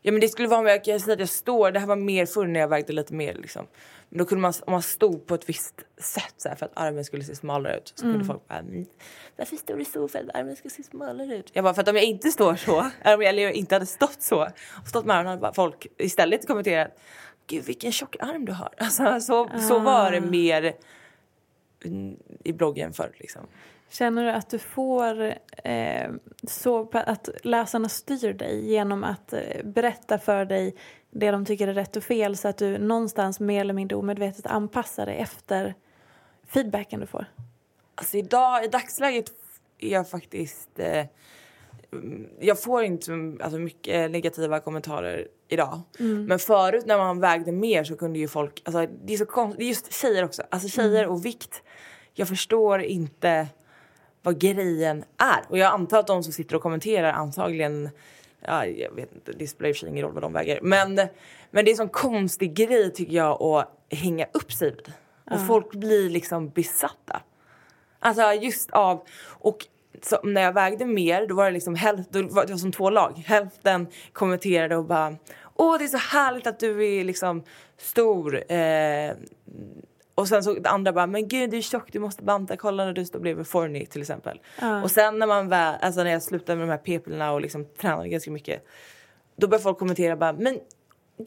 [0.02, 1.96] ja men det skulle vara om jag kan säga att jag står, det här var
[1.96, 3.66] mer förr när jag vägde lite mer liksom.
[4.08, 6.72] Men då kunde man, om man stod på ett visst sätt så här, för att
[6.74, 8.86] armen skulle se smalare ut så kunde folk bara "Mm,
[9.36, 11.50] varför står du så för att armen ska se smalare ut?
[11.52, 14.22] Jag bara för att om jag inte står så, eller om jag inte hade stått
[14.22, 14.42] så
[14.82, 16.98] och stått med armen hade folk istället kommenterat
[17.46, 18.74] Gud vilken tjock arm du har.
[18.78, 20.74] Alltså, så, så var det mer
[22.44, 23.46] i bloggen förr liksom.
[23.90, 25.34] Känner du att du får
[25.64, 26.10] eh,
[26.48, 30.74] så att läsarna styr dig genom att eh, berätta för dig
[31.10, 34.46] det de tycker är rätt och fel så att du någonstans mer eller mindre omedvetet
[34.46, 35.74] anpassar dig efter
[36.46, 37.26] feedbacken du får?
[37.94, 39.32] Alltså idag, i dagsläget
[39.78, 40.78] är jag faktiskt...
[40.78, 41.06] Eh,
[42.40, 45.80] jag får inte alltså, mycket negativa kommentarer idag.
[45.98, 46.24] Mm.
[46.24, 48.62] Men förut när man vägde mer så kunde ju folk...
[48.64, 49.66] Alltså, det är så konstigt.
[49.66, 50.42] Just tjejer också.
[50.50, 51.62] Alltså tjejer och vikt.
[52.14, 53.46] Jag förstår inte
[54.22, 55.44] vad grejen är.
[55.48, 57.90] Och jag antar att de som sitter och kommenterar antagligen...
[58.40, 60.60] Ja, jag vet inte, det spelar i och för sig ingen roll vad de väger.
[60.62, 60.94] Men,
[61.50, 64.92] men det är en sån konstig grej tycker jag att hänga upp sig vid.
[65.30, 67.22] Och folk blir liksom besatta.
[67.98, 69.02] Alltså just av...
[69.28, 69.66] Och
[70.22, 72.90] när jag vägde mer då var det liksom hälften, det var, det var som två
[72.90, 73.22] lag.
[73.26, 75.16] Hälften kommenterade och bara
[75.54, 77.42] Åh det är så härligt att du är liksom
[77.76, 78.52] stor.
[78.52, 79.12] Eh,
[80.14, 82.92] och sen så andra bara, men gud du är tjock, du måste banta, kolla när
[82.92, 84.40] du står bredvid Forni till exempel.
[84.60, 84.82] Ja.
[84.82, 87.64] Och sen när man väl, alltså när jag slutade med de här p-pillerna och liksom
[87.64, 88.66] tränade ganska mycket.
[89.36, 90.58] Då började folk kommentera bara, men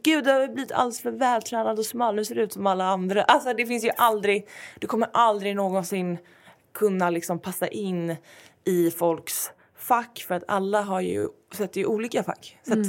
[0.03, 2.86] gud du har blivit alldeles för vältränad och smal, nu ser du ut som alla
[2.86, 3.24] andra.
[3.24, 4.47] Alltså det finns ju aldrig,
[4.80, 6.18] du kommer aldrig någonsin
[6.74, 8.16] kunna liksom passa in
[8.66, 12.57] i folks fack för att alla har ju, sätter ju olika fack.
[12.64, 12.86] Så att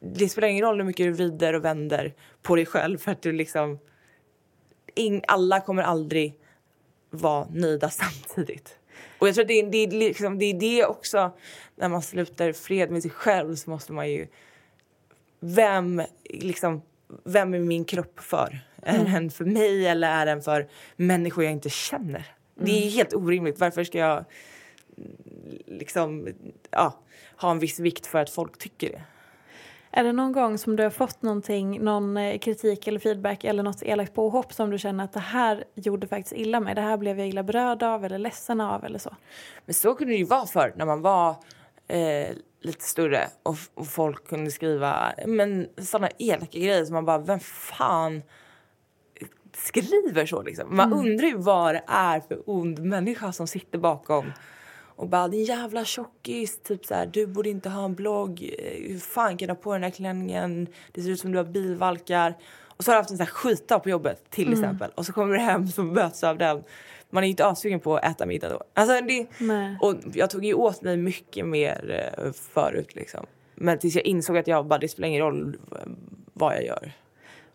[0.00, 3.22] det spelar ingen roll hur mycket du vrider och vänder på dig själv för att
[3.22, 3.78] du liksom
[4.94, 6.34] in, alla kommer aldrig
[7.10, 8.78] vara nöjda samtidigt.
[9.18, 11.32] Och jag tror att det är, det, är liksom, det är det också,
[11.76, 14.26] när man slutar fred med sig själv så måste man ju...
[15.40, 16.82] Vem, liksom,
[17.24, 18.60] vem är min kropp för?
[18.82, 22.26] Är den för mig eller är den för människor jag inte känner?
[22.54, 23.58] Det är helt orimligt.
[23.58, 24.24] Varför ska jag
[25.70, 26.28] liksom,
[26.70, 27.00] ja,
[27.36, 29.02] ha en viss vikt för att folk tycker det?
[29.90, 33.62] Är det någon gång som du har fått någonting, någon eh, kritik eller feedback eller
[33.62, 36.96] något elakt påhopp som du känner att det här gjorde faktiskt illa mig, det här
[36.96, 39.16] blev jag illa berörd av eller ledsen av eller så?
[39.64, 41.30] Men så kunde det ju vara förr när man var
[41.88, 47.18] eh, lite större och, och folk kunde skriva men sådana elaka grejer som man bara,
[47.18, 48.22] vem fan
[49.52, 50.76] skriver så liksom?
[50.76, 54.32] Man undrar ju vad det är för ond människa som sitter bakom
[54.98, 58.90] och bara din jävla tjockis, typ så här, du borde inte ha en blogg, Eh,
[58.92, 61.44] hur fan kan du ha på den här klänningen, det ser ut som du har
[61.44, 62.34] bilvalkar.
[62.66, 65.12] Och så har du haft en sån här skitdag på jobbet till exempel och så
[65.12, 66.64] kommer du hem så möts av den.
[67.10, 68.62] Man är ju inte assugen på att äta middag då.
[68.74, 69.78] Alltså det, Nej.
[69.80, 73.26] och jag tog ju åt mig mycket mer eh, förut liksom.
[73.54, 75.78] Men tills jag insåg att jag bara, det spelar ingen roll eh,
[76.32, 76.92] vad jag gör.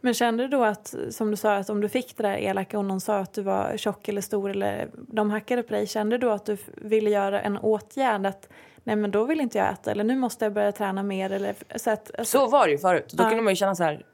[0.05, 2.77] Men kände du då att, som du sa, att om du fick det där elaka
[2.77, 6.17] och någon sa att du var tjock eller stor eller de hackade på dig, kände
[6.17, 8.49] du då att du ville göra en åtgärd att
[8.83, 11.55] nej men då vill inte jag äta eller nu måste jag börja träna mer eller
[11.75, 13.09] så att, alltså, Så var det ju förut.
[13.13, 13.27] Då Ja.
[13.29, 14.05] kunde man ju känna så här.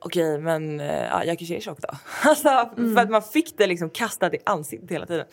[0.00, 1.88] Okej, men eh, ja, jag kanske är tjock då.
[2.28, 2.48] Alltså,
[2.94, 5.26] För att man fick det liksom kastat i ansiktet hela tiden.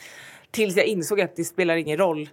[0.52, 2.30] Tills jag insåg att det spelar ingen roll.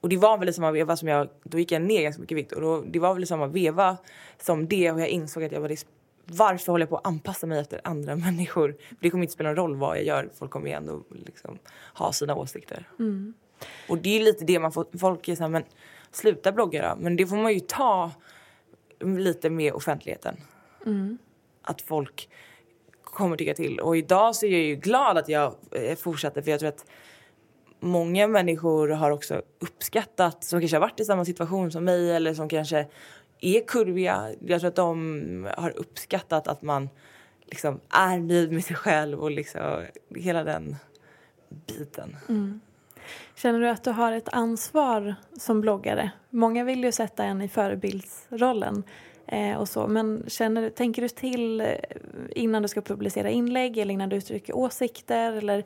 [0.00, 2.36] Och det var väl i samma veva som jag, då gick jag ner ganska mycket
[2.38, 2.52] vikt.
[2.52, 3.96] Och då, det var väl i samma veva
[4.40, 5.84] som det och jag insåg att jag var det,
[6.26, 8.76] varför håller jag på att anpassa mig efter andra människor?
[8.88, 11.58] För det kommer inte spela någon roll vad jag gör, folk kommer ju ändå liksom
[11.94, 12.88] ha sina åsikter.
[13.88, 15.64] Och det är lite det man får, folk är såhär, men
[16.10, 17.02] sluta blogga då.
[17.02, 18.10] Men det får man ju ta
[19.00, 20.36] lite med offentligheten.
[21.62, 22.28] Att folk
[23.04, 23.80] kommer tycka till.
[23.80, 26.86] Och idag så är jag ju glad att jag eh, fortsatte för jag tror att
[27.80, 32.34] många människor har också uppskattat, som kanske har varit i samma situation som mig eller
[32.34, 32.86] som kanske
[33.46, 34.30] är kurviga.
[34.46, 36.88] Jag tror att de har uppskattat att man
[37.46, 39.84] liksom är nöjd med sig själv och liksom
[40.14, 40.76] hela den
[41.48, 42.16] biten.
[42.28, 42.60] Mm.
[43.34, 46.10] Känner du att du har ett ansvar som bloggare?
[46.30, 48.82] Många vill ju sätta en i förebildsrollen
[49.26, 51.66] eh, och så, men känner, tänker du till eh,
[52.30, 55.64] innan du ska publicera inlägg eller innan du uttrycker åsikter eller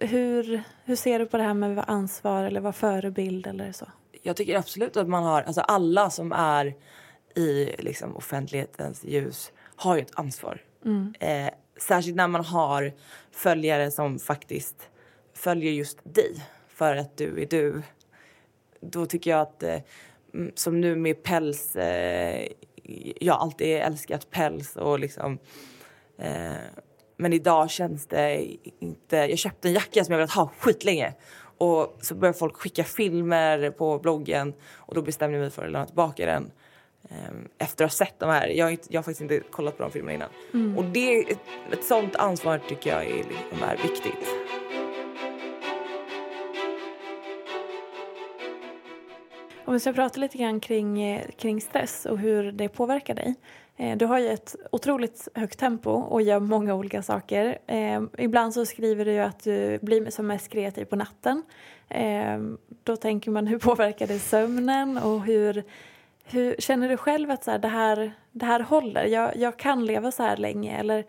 [0.00, 3.72] hur, hur ser du på det här med att vara ansvar eller vara förebild eller
[3.72, 3.86] så?
[4.26, 6.74] Jag tycker absolut att man har, alltså alla som är
[7.34, 10.62] i liksom offentlighetens ljus har ju ett ansvar.
[11.20, 11.48] Eh,
[11.80, 12.92] särskilt när man har
[13.30, 14.88] följare som faktiskt
[15.34, 17.82] följer just dig för att du är du.
[18.80, 19.80] Då tycker jag att, eh,
[20.34, 22.48] mm, som nu med päls, eh,
[23.20, 25.38] jag har alltid älskat päls och liksom
[26.18, 26.52] eh,
[27.16, 28.46] men idag känns det
[28.78, 29.16] inte...
[29.16, 31.14] Jag köpte en jacka som jag velat ha skitlänge.
[31.58, 35.72] Och så började folk skicka filmer på bloggen och då bestämde jag mig för att
[35.72, 36.50] lämna tillbaka den.
[37.10, 38.48] ehm, Efter att ha sett de här.
[38.48, 40.78] Jag har, inte, jag har faktiskt inte kollat på de filmerna innan.
[40.78, 41.38] Och det, ett,
[41.72, 44.28] ett sånt ansvar tycker jag är, liksom, är viktigt.
[49.66, 53.34] Om vi ska prata lite grann kring, eh, kring stress och hur det påverkar dig.
[53.76, 57.58] Eh, du har ju ett otroligt högt tempo och gör många olika saker.
[57.66, 61.42] Eh, ibland så skriver du ju att du blir som mest kreativ på natten.
[61.88, 62.38] Eh,
[62.82, 65.64] då tänker man hur påverkar det sömnen och hur,
[66.24, 69.04] hur känner du själv att så här, det, här, det här håller?
[69.04, 71.04] Jag, jag kan leva så här länge eller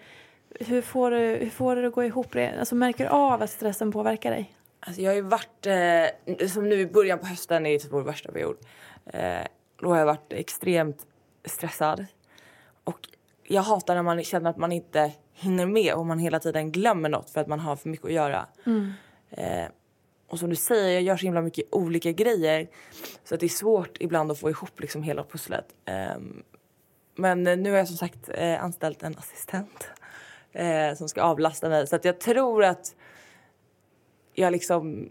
[0.59, 2.35] hur får du, hur får du det att gå ihop?
[2.59, 4.51] Alltså, märker du av att stressen påverkar dig?
[4.79, 8.01] Alltså jag har ju varit, eh, som nu i början på hösten är typ vår
[8.01, 8.57] värsta period.
[9.05, 9.41] Eh,
[9.81, 11.05] då har jag varit extremt
[11.45, 12.05] stressad.
[12.85, 12.99] Och
[13.43, 17.09] jag hatar när man känner att man inte hinner med och man hela tiden glömmer
[17.09, 18.47] något för att man har för mycket att göra.
[18.65, 18.91] Mm.
[19.31, 19.67] Eh,
[20.27, 22.67] och som du säger, jag gör så himla mycket olika grejer
[23.23, 25.65] så att det är svårt ibland att få ihop liksom hela pusslet.
[25.85, 26.17] Eh,
[27.15, 29.89] men nu har jag som sagt eh, anställt en assistent
[30.51, 32.95] eh, som ska avlasta mig så att jag tror att
[34.33, 35.09] jag liksom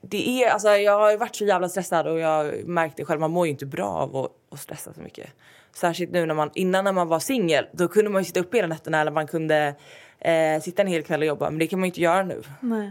[0.00, 3.46] det är, alltså jag har varit så jävla stressad och jag märkte själv, man mår
[3.46, 5.30] ju inte bra av att, att stressa så mycket.
[5.76, 8.56] Särskilt nu när man, innan när man var singel, då kunde man ju sitta uppe
[8.56, 9.74] hela nätterna eller man kunde
[10.18, 11.50] eh, sitta en hel kväll och jobba.
[11.50, 12.42] Men det kan man ju inte göra nu.
[12.60, 12.90] Nej.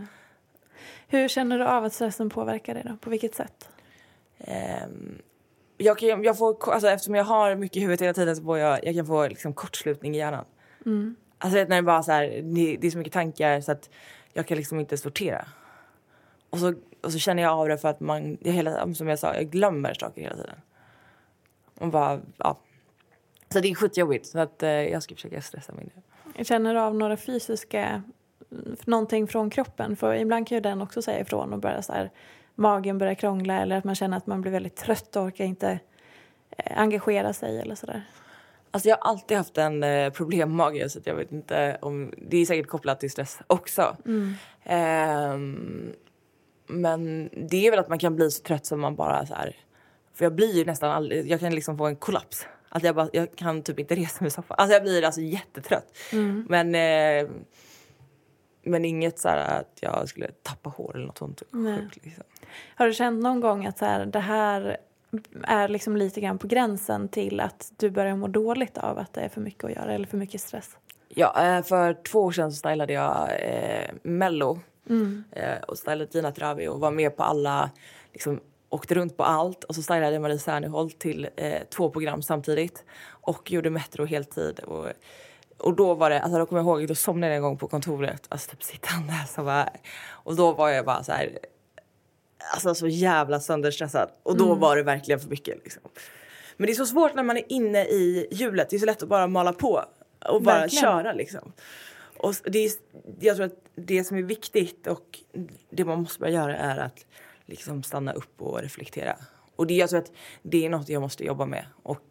[1.07, 2.97] Hur känner du av att stressen påverkar dig då?
[2.97, 3.69] På vilket sätt?
[4.37, 4.87] Eh,
[5.77, 8.57] jag, kan, jag får, alltså, eftersom jag har mycket i huvudet hela tiden så får
[8.57, 10.45] jag, jag kan få liksom, kortslutning i hjärnan.
[10.85, 11.15] Mm.
[11.37, 13.89] Alltså när det bara så här, det, det är så mycket tankar så att
[14.33, 15.45] jag kan liksom inte sortera.
[16.49, 16.73] Och så,
[17.03, 19.49] och så känner jag av det för att man, jag hela, som jag sa, jag
[19.49, 20.59] glömmer saker hela tiden.
[21.79, 22.57] Och bara, ja.
[23.55, 24.25] Så det är skitjobbigt.
[24.25, 25.95] Så att, eh, jag ska försöka stressa mindre.
[26.43, 28.03] Känner du av några fysiska,
[28.85, 29.95] någonting från kroppen?
[29.95, 32.11] För ibland kan ju den också säga ifrån och börja så här,
[32.55, 35.79] magen börjar krångla eller att man känner att man blir väldigt trött och orkar inte
[36.57, 38.03] eh, engagera sig eller sådär.
[38.71, 42.13] Alltså jag har alltid haft en eh, problemmage så jag vet inte om...
[42.17, 43.97] Det är säkert kopplat till stress också.
[44.05, 44.33] Mm.
[45.33, 45.93] Um,
[46.67, 49.55] men det är väl att man kan bli så trött som man bara så här...
[50.13, 51.31] För jag blir ju nästan aldrig...
[51.31, 52.47] Jag kan liksom få en kollaps.
[52.75, 54.55] Att jag, bara, jag kan typ inte resa mig i soffan.
[54.57, 55.97] Alltså jag blir alltså jättetrött.
[56.11, 56.45] Mm.
[56.49, 57.29] Men, eh,
[58.63, 61.43] men inget så att jag skulle tappa hår eller något sånt.
[61.51, 62.23] Sjukt, liksom.
[62.75, 64.77] Har du känt någon gång att så här, det här
[65.43, 69.21] är liksom lite grann på gränsen till att du börjar må dåligt av att det
[69.21, 70.77] är för mycket att göra eller för mycket stress?
[71.09, 74.59] Ja, eh, för två år sedan så stylade jag eh, Mello
[74.89, 75.23] mm.
[75.31, 77.71] eh, och stylade Dina Travi och var med på alla,
[78.13, 78.39] liksom
[78.69, 83.51] åkte runt på allt och så stylade Marie Serneholt till eh, två program samtidigt och
[83.51, 84.59] gjorde Metro heltid.
[84.59, 84.87] Och,
[85.57, 87.67] och då var det, alltså då kommer jag ihåg, då somnade jag en gång på
[87.67, 89.69] kontoret, alltså typ sittande så bara,
[90.07, 91.39] och då var jag bara så här
[92.53, 94.09] alltså så jävla sönderstressad.
[94.23, 94.59] Och då mm.
[94.59, 95.63] var det verkligen för mycket.
[95.63, 95.81] Liksom.
[96.57, 98.69] Men det är så svårt när man är inne i hjulet.
[98.69, 99.85] Det är så lätt att bara mala på
[100.29, 100.81] och bara verkligen.
[100.81, 101.51] köra liksom.
[102.17, 102.71] Och det är,
[103.19, 105.19] jag tror att det som är viktigt och
[105.69, 107.05] det man måste börja göra är att
[107.45, 109.15] liksom stanna upp och reflektera.
[109.55, 111.65] Och det, jag tror att det är något jag måste jobba med.
[111.83, 112.01] Och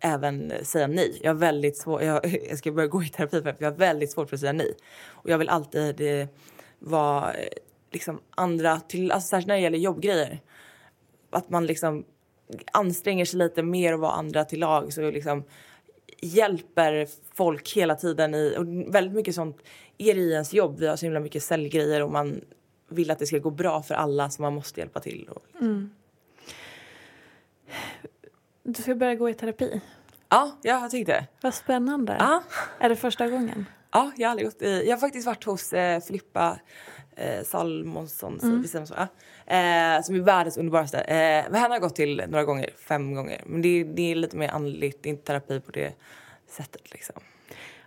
[0.00, 1.20] även säga nej.
[1.22, 4.10] Jag har väldigt svårt, jag, jag ska börja gå i terapi för jag har väldigt
[4.10, 4.74] svårt för att säga nej.
[5.08, 6.28] Och jag vill alltid eh,
[6.78, 7.48] vara eh,
[7.90, 10.40] liksom andra, till, alltså särskilt när det gäller jobbgrejer.
[11.30, 12.04] Att man liksom
[12.72, 14.92] anstränger sig lite mer och vara andra till lag.
[14.92, 15.44] Så liksom
[16.22, 18.34] hjälper folk hela tiden.
[18.34, 19.58] I, och väldigt mycket sånt
[19.98, 20.78] är det i ens jobb.
[20.78, 22.40] Vi har så himla mycket säljgrejer och man
[22.90, 25.28] vill att det ska gå bra för alla så man måste hjälpa till.
[25.28, 25.66] Och, liksom.
[25.66, 25.90] mm.
[28.62, 29.80] Du ska börja gå i terapi.
[30.28, 31.26] Ja, jag tänkte det.
[31.40, 32.16] Vad spännande.
[32.18, 32.42] Ja.
[32.78, 33.66] Är det första gången?
[33.90, 36.58] Ja, jag har aldrig gått i, Jag har faktiskt varit hos eh, Filippa
[37.16, 38.68] eh, Salmonsson, mm.
[38.68, 41.00] så, eh, som är världens underbaraste.
[41.00, 43.42] Eh, henne har jag gått till några gånger, fem gånger.
[43.46, 45.92] Men det, det är lite mer andligt, inte terapi på det
[46.48, 46.92] sättet.
[46.92, 47.22] Liksom.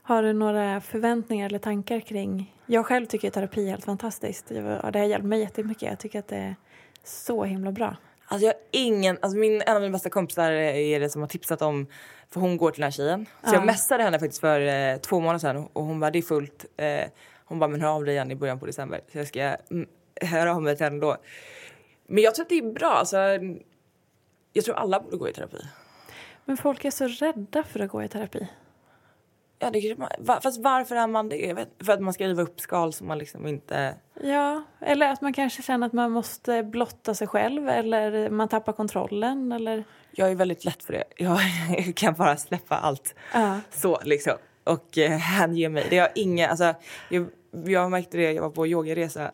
[0.05, 2.55] Har du några förväntningar eller tankar kring...
[2.65, 4.47] Jag själv tycker terapi är helt fantastiskt.
[4.47, 5.89] Det har hjälpt mig jättemycket.
[5.89, 6.55] Jag tycker att det är
[7.03, 7.97] så himla bra.
[8.25, 11.61] Alltså jag ingen, alltså min, en av mina bästa kompisar är det som har tipsat
[11.61, 11.87] om,
[12.29, 13.25] för hon går till den här tjejen.
[13.25, 13.53] Så ja.
[13.53, 16.65] jag messade henne faktiskt för eh, två månader sedan och hon bara det är fullt.
[16.77, 17.09] Eh,
[17.45, 19.01] hon bara, men hör av dig igen i början på december.
[19.11, 19.87] Så jag ska mm,
[20.21, 21.17] höra av mig till henne då.
[22.07, 22.91] Men jag tror att det är bra.
[22.91, 23.17] Alltså,
[24.53, 25.57] jag tror alla borde gå i terapi.
[26.45, 28.47] Men folk är så rädda för att gå i terapi.
[29.63, 31.67] Ja, det man, fast varför är man det?
[31.83, 33.95] För att man ska riva upp skal som man liksom inte...
[34.21, 38.73] Ja, eller att man kanske känner att man måste blotta sig själv eller man tappar
[38.73, 39.83] kontrollen eller...
[40.11, 41.03] Jag är väldigt lätt för det.
[41.17, 41.39] Jag
[41.95, 43.15] kan bara släppa allt.
[43.35, 43.57] Uh.
[43.71, 44.33] Så liksom
[44.63, 45.87] och eh, hänge mig.
[45.89, 46.73] Det har inga, alltså,
[47.09, 47.27] jag,
[47.65, 49.31] jag märkte det, jag var på yogaresa.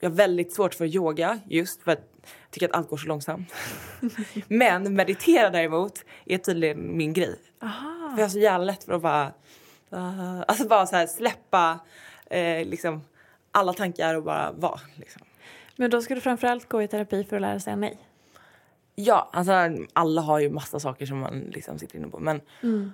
[0.00, 3.06] Jag har väldigt svårt för yoga just för att jag tycker att allt går så
[3.06, 3.52] långsamt.
[4.48, 7.38] Men meditera däremot är tydligen min grej.
[7.62, 8.10] Aha.
[8.10, 9.32] För jag har så jävla lätt för att bara,
[9.96, 11.78] uh, alltså bara så här släppa
[12.30, 13.04] eh, liksom
[13.52, 14.80] alla tankar och bara vara.
[14.94, 15.22] Liksom.
[15.76, 17.98] Men då ska du framförallt gå i terapi för att lära sig nej?
[18.94, 19.52] Ja, alltså
[19.92, 22.18] alla har ju massa saker som man liksom sitter inne på.
[22.18, 22.92] Men mm.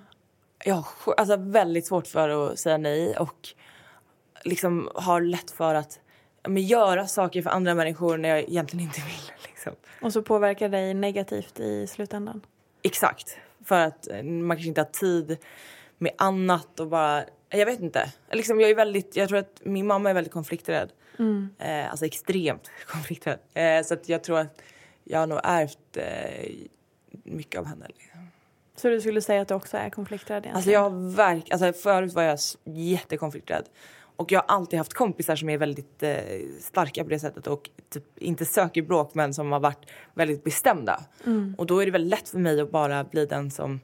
[0.65, 3.49] jag har alltså, väldigt svårt för att säga nej och
[4.43, 5.99] liksom har lätt för att
[6.47, 9.31] men, göra saker för andra människor när jag egentligen inte vill.
[9.47, 9.73] Liksom.
[10.01, 12.41] Och så påverkar dig negativt i slutändan.
[12.81, 13.37] Exakt.
[13.65, 15.37] För att eh, man kanske inte har tid
[15.97, 17.23] med annat och bara...
[17.49, 18.11] Jag vet inte.
[18.31, 20.91] Liksom, jag, är väldigt, jag tror att min mamma är väldigt konflikträdd.
[21.59, 23.39] Eh, alltså extremt konflikträdd.
[23.53, 24.61] Eh, så att jag tror att
[25.03, 26.51] jag har nog ärvt eh,
[27.23, 27.85] mycket av henne.
[27.87, 28.27] Liksom.
[28.75, 30.55] Så du skulle säga att du också är konflikträdd egentligen?
[30.55, 33.65] Alltså jag verk, alltså förut var jag jättekonflikträdd.
[34.15, 36.15] Och jag har alltid haft kompisar som är väldigt eh,
[36.59, 41.03] starka på det sättet och typ inte söker bråk men som har varit väldigt bestämda.
[41.57, 43.79] Och då är det väldigt lätt för mig att bara bli den som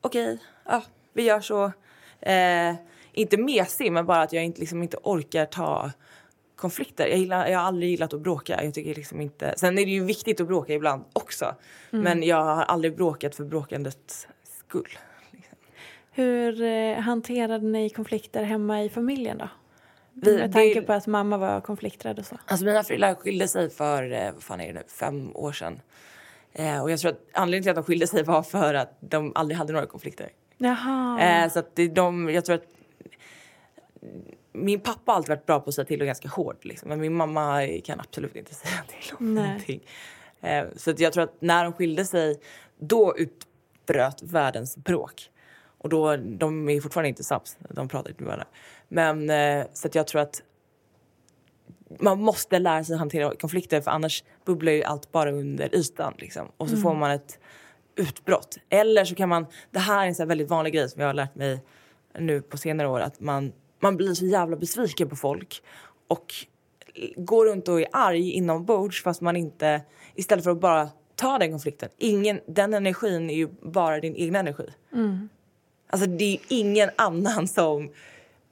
[0.00, 0.82] okej, ja,
[1.18, 1.72] vi gör så.
[2.20, 2.74] Eh,
[3.12, 5.90] inte mesig men bara att jag inte, liksom inte orkar ta
[6.56, 7.06] konflikter.
[7.06, 8.64] Jag, gillar, jag har aldrig gillat att bråka.
[8.64, 9.54] Jag tycker liksom inte...
[9.56, 11.54] Sen är det ju viktigt att bråka ibland också.
[11.90, 14.28] Men jag har aldrig bråkat för bråkandets
[14.66, 14.98] skull.
[16.10, 19.48] Hur eh, hanterade ni konflikter hemma i familjen då?
[20.12, 22.36] Vi- Med tanke det- på att mamma var konflikträdd och så.
[22.46, 25.80] Alltså mina föräldrar skilde sig för, eh, vad fan är det nu, fem år sedan.
[26.52, 29.32] Eh, och jag tror att anledningen till att de skilde sig var för att de
[29.34, 30.28] aldrig hade några konflikter.
[30.58, 31.20] Jaha.
[31.20, 32.66] Eh, så att det, de, jag tror att
[34.52, 36.88] min pappa har alltid varit bra på att säga till och ganska hård liksom.
[36.88, 39.46] Men min mamma kan absolut inte säga till om Nej.
[39.46, 39.80] någonting.
[40.40, 42.40] Eh, så att jag tror att när de skilde sig,
[42.78, 45.30] då utbröt världens bråk.
[45.78, 48.48] Och då, de är fortfarande inte sams, de pratar inte med varandra.
[48.88, 50.42] Men eh, så att jag tror att
[52.00, 56.14] man måste lära sig att hantera konflikter för annars bubblar ju allt bara under ytan.
[56.18, 56.48] Liksom.
[56.56, 57.38] Och så får man ett
[57.98, 58.58] utbrott.
[58.68, 61.14] Eller så kan man, det här är en här väldigt vanlig grej som jag har
[61.14, 61.60] lärt mig
[62.18, 65.62] nu på senare år, att man, man blir så jävla besviken på folk
[66.08, 66.34] och
[67.16, 69.82] går runt och är arg inombords fast man inte,
[70.14, 71.88] istället för att bara ta den konflikten.
[71.98, 74.66] Ingen, den energin är ju bara din egen energi.
[75.90, 77.90] Alltså det är ingen annan som...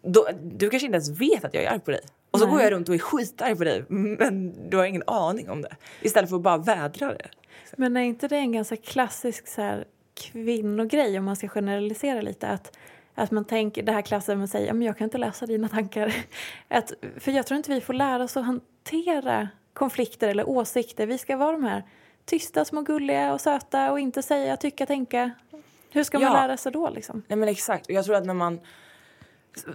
[0.02, 2.00] Då, du kanske inte ens vet att jag är arg på dig.
[2.30, 2.54] Och så Nej.
[2.54, 5.76] går jag runt och är skitarg på dig men du har ingen aning om det.
[6.02, 7.28] Istället för att bara vädra det.
[7.76, 12.48] Men är inte det en ganska klassisk så här, kvinnogrej om man ska generalisera lite?
[12.48, 12.76] Att,
[13.14, 16.14] att man tänker, det här klassiska man säger, men jag kan inte läsa dina tankar.
[16.68, 21.06] Att, för jag tror inte vi får lära oss att hantera konflikter eller åsikter.
[21.06, 21.82] Vi ska vara de här
[22.24, 25.30] tysta, små gulliga och söta och inte säga, tycka, tänka.
[25.90, 26.32] Hur ska man Ja.
[26.32, 27.22] lära sig då liksom?
[27.28, 27.86] Nej men exakt.
[27.86, 28.60] Och jag tror att när man...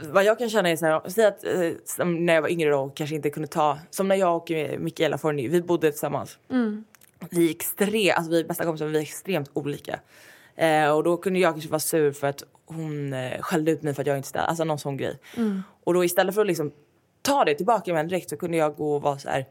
[0.09, 1.43] Vad jag kan känna är så här, säg att
[1.99, 3.79] eh, när jag var yngre då och kanske inte kunde ta...
[3.89, 6.37] Som när jag och Mikaela Forni, vi bodde tillsammans.
[7.29, 9.99] Vi är extremt, alltså vi är bästa kompisar, men vi är extremt olika.
[10.55, 13.93] Eh, och då kunde jag kanske vara sur för att hon eh, skällde ut mig
[13.93, 15.19] för att jag inte städade, alltså någon sån grej.
[15.83, 16.71] Och då istället för att liksom
[17.21, 19.45] ta det tillbaka med henne direkt så kunde jag gå och vara så här,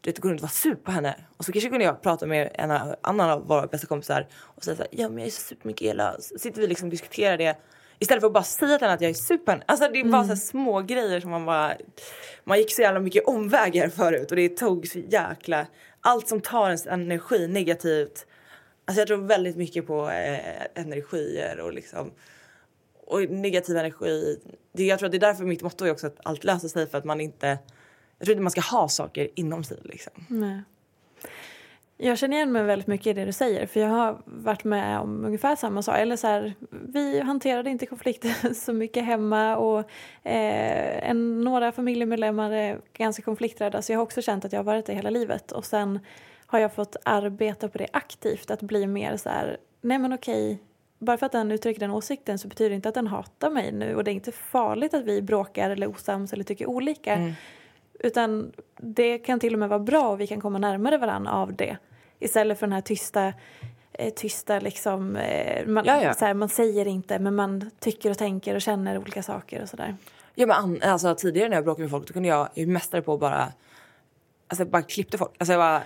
[0.00, 1.16] du vet, gå runt och vara sur på henne.
[1.36, 2.70] Och så kanske kunde jag prata med en
[3.00, 5.56] annan av våra bästa kompisar och säga så här, ja men jag är så sur
[5.56, 6.16] på Mikaela.
[6.20, 7.56] Så sitter vi liksom och diskuterar det.
[7.98, 9.64] Istället för att bara säga till henne att jag är sur på henne.
[9.66, 11.72] Alltså det är bara så här små grejer som man bara...
[12.44, 15.66] Man gick så jävla mycket omvägar förut och det tog så jäkla...
[16.04, 18.26] Allt som tar ens energi negativt.
[18.84, 22.12] Alltså jag tror väldigt mycket på eh, energier och liksom...
[23.06, 24.40] Och negativ energi.
[24.72, 26.86] Det, jag tror att det är därför mitt motto är också att allt löser sig
[26.86, 27.58] för att man inte...
[28.18, 30.12] Jag tror inte man ska ha saker inom sig liksom.
[30.28, 30.62] Nej.
[31.96, 35.00] Jag känner igen mig väldigt mycket i det du säger för jag har varit med
[35.00, 35.98] om ungefär samma sak.
[35.98, 39.78] Eller så här, vi hanterade inte konflikter så mycket hemma och
[40.22, 44.64] eh, en, några familjemedlemmar är ganska konflikträdda så jag har också känt att jag har
[44.64, 46.00] varit det hela livet och sen
[46.46, 50.62] har jag fått arbeta på det aktivt att bli mer så här, nej men okej
[51.02, 53.72] bara för att den uttrycker den åsikten så betyder det inte att den hatar mig
[53.72, 57.14] nu och det är inte farligt att vi bråkar eller osams eller tycker olika.
[57.14, 57.32] Mm.
[58.02, 61.54] Utan det kan till och med vara bra och vi kan komma närmare varandra av
[61.56, 61.76] det.
[62.18, 63.32] Istället för den här tysta,
[63.92, 66.14] eh, tysta liksom, eh, man, Ja, ja.
[66.14, 69.68] Så här, man säger inte men man tycker och tänker och känner olika saker och
[69.68, 69.96] sådär.
[70.34, 73.14] Ja, men alltså, tidigare när jag bråkade med folk då kunde jag, är mästare på
[73.14, 73.52] att bara,
[74.48, 75.30] alltså, bara klippte folk.
[75.38, 75.82] Alltså, jag bara,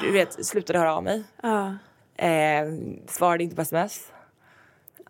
[0.00, 1.24] du vet, slutade höra av mig.
[1.42, 1.76] Ja.
[2.16, 2.64] Eh,
[3.06, 4.12] svarade inte på sms.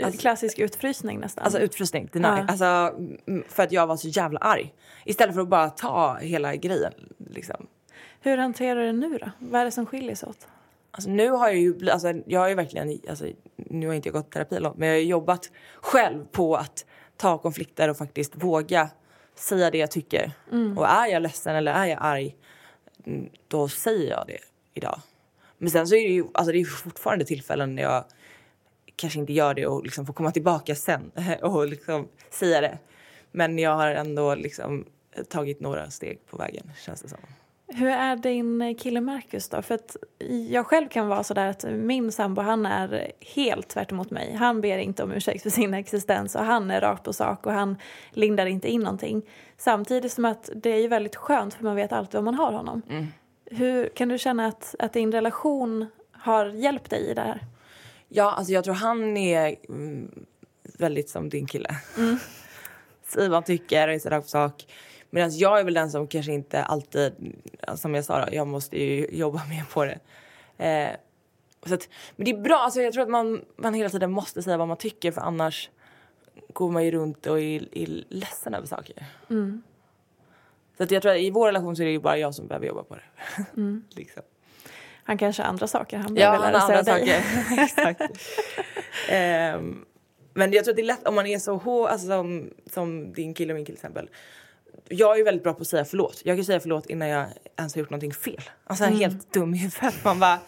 [0.02, 1.44] Alltså- Klassisk utfrysning nästan.
[1.44, 2.10] Alltså utfrysning.
[2.12, 2.44] Ja.
[2.48, 4.74] Alltså, mm, för att jag var så jävla arg.
[5.04, 6.92] Istället för att bara ta hela grejen.
[7.30, 7.66] Liksom.
[8.20, 9.30] Hur hanterar du det nu då?
[9.38, 10.48] Vad är det som skiljer sig åt?
[10.90, 13.26] Alltså, nu har jag ju, alltså, jag har ju verkligen, alltså,
[13.56, 15.50] nu har inte jag gått terapi långt, men jag har jobbat
[15.82, 16.84] själv på att
[17.16, 18.90] ta konflikter och faktiskt våga
[19.34, 20.32] säga det jag tycker.
[20.78, 22.36] Och är jag ledsen eller är jag arg,
[23.06, 24.38] mm, då säger jag det
[24.74, 25.00] idag.
[25.58, 28.04] Men sen så är det ju, alltså det är fortfarande tillfällen när jag
[28.96, 31.10] kanske inte gör det och liksom får komma tillbaka sen
[31.42, 32.78] och liksom säga det.
[33.32, 34.84] Men jag har ändå liksom
[35.28, 37.18] tagit några steg på vägen, känns det som.
[37.68, 39.62] Hur är din kille Marcus då?
[39.62, 39.96] För att
[40.50, 44.34] jag själv kan vara sådär att min sambo han är helt tvärt emot mig.
[44.34, 47.52] Han ber inte om ursäkt för sin existens och han är rakt på sak och
[47.52, 47.76] han
[48.10, 49.22] lindar inte in någonting.
[49.56, 52.52] Samtidigt som att det är ju väldigt skönt för man vet alltid var man har
[52.52, 52.82] honom.
[52.90, 53.06] Mm.
[53.44, 57.46] Hur kan du känna att, att din relation har hjälpt dig i det här?
[58.08, 60.26] Ja, alltså jag tror han är mm,
[60.78, 61.76] väldigt som din kille.
[61.98, 62.18] Mm.
[63.04, 64.66] Säger vad han tycker är så rakt på sak.
[65.10, 67.12] Medan jag är väl den som kanske inte alltid,
[67.74, 69.98] som jag sa då, jag måste ju jobba mer på det.
[70.64, 70.96] Eh,
[71.66, 74.42] så att, men det är bra, alltså jag tror att man, man hela tiden måste
[74.42, 75.70] säga vad man tycker för annars
[76.52, 79.06] går man ju runt och är, är ledsen över saker.
[79.30, 79.62] Mm.
[80.76, 82.46] Så att jag tror att i vår relation så är det ju bara jag som
[82.46, 83.02] behöver jobba på det.
[83.56, 83.84] Mm.
[83.90, 84.22] liksom.
[85.06, 87.24] Han kanske har andra saker han behöver ja, lära sig av dig.
[87.58, 88.00] Exakt.
[89.60, 89.84] um,
[90.34, 93.12] men jag tror att det är lätt om man är så hård, alltså som, som
[93.12, 94.08] din kille och min kille till exempel
[94.88, 96.22] jag är väldigt bra på att säga förlåt.
[96.24, 97.26] Jag kan säga förlåt innan jag
[97.56, 98.42] ens har gjort någonting fel.
[98.64, 98.98] Alltså mm.
[98.98, 100.04] helt dum i huvudet.
[100.04, 100.38] Man bara...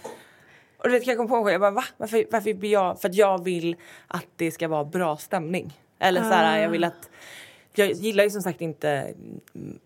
[0.79, 1.85] Och du vet, kan jag komma på jag bara va?
[1.97, 3.01] Varför, varför blir jag...
[3.01, 5.79] För att jag vill att det ska vara bra stämning.
[5.99, 7.11] Eller så här, jag vill att...
[7.79, 9.15] Jag gillar ju som sagt inte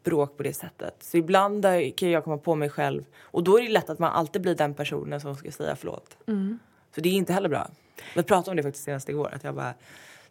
[0.04, 0.94] bråk på det sättet.
[1.00, 1.66] Så ibland
[1.96, 3.04] kan jag komma på mig själv.
[3.20, 6.16] Och då är det lätt att man alltid blir den personen som ska säga förlåt.
[6.26, 6.58] Mm.
[6.94, 7.70] Så det är inte heller bra.
[8.16, 9.34] Vi pratade om det faktiskt senast igår.
[9.34, 9.74] Att jag bara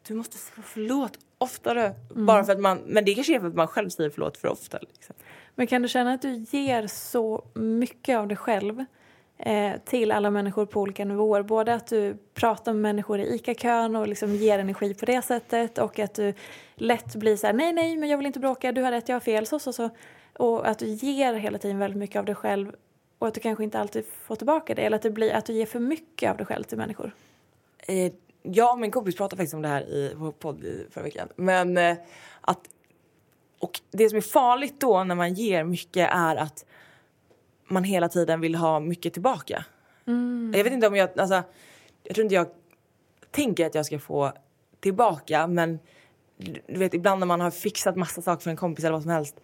[0.08, 1.96] du måste säga förlåt oftare.
[2.12, 2.26] Mm.
[2.26, 4.48] Bara för att man, men det kanske är för att man själv säger förlåt för
[4.48, 4.80] ofta.
[4.82, 5.16] Liksom.
[5.56, 8.86] Men kan du känna att du ger så mycket av dig själv
[9.46, 11.44] Eh, till alla människor på olika nivåer?
[11.44, 15.78] Både att du pratar med människor i ICA-kön och liksom ger energi på det sättet
[15.78, 16.34] och att du
[16.76, 19.16] lätt blir så här, nej, nej, men jag vill inte bråka, du har rätt, jag
[19.16, 19.90] har fel, så, så, så.
[20.34, 22.76] Och att du ger hela tiden väldigt mycket av dig själv
[23.20, 25.54] och att du kanske inte alltid får tillbaka det eller att, det blir, att du
[25.54, 27.12] ger för mycket av dig själv till människor.
[27.88, 28.12] Eh,
[28.42, 31.28] jag och min kompis pratade faktiskt om det här i vår podd förra veckan.
[31.36, 31.98] Men eh,
[32.42, 32.60] att...
[33.60, 36.66] Och det som är farligt då när man ger mycket är att
[37.72, 39.66] man hela tiden vill ha mycket tillbaka.
[40.08, 40.54] Mm.
[40.56, 41.20] Jag vet inte om jag...
[41.20, 41.44] Alltså,
[42.04, 42.48] jag tror inte jag
[43.32, 44.34] tänker att jag ska få
[44.80, 45.80] tillbaka men
[46.68, 49.12] du vet ibland när man har fixat massa saker för en kompis eller vad som
[49.12, 49.36] helst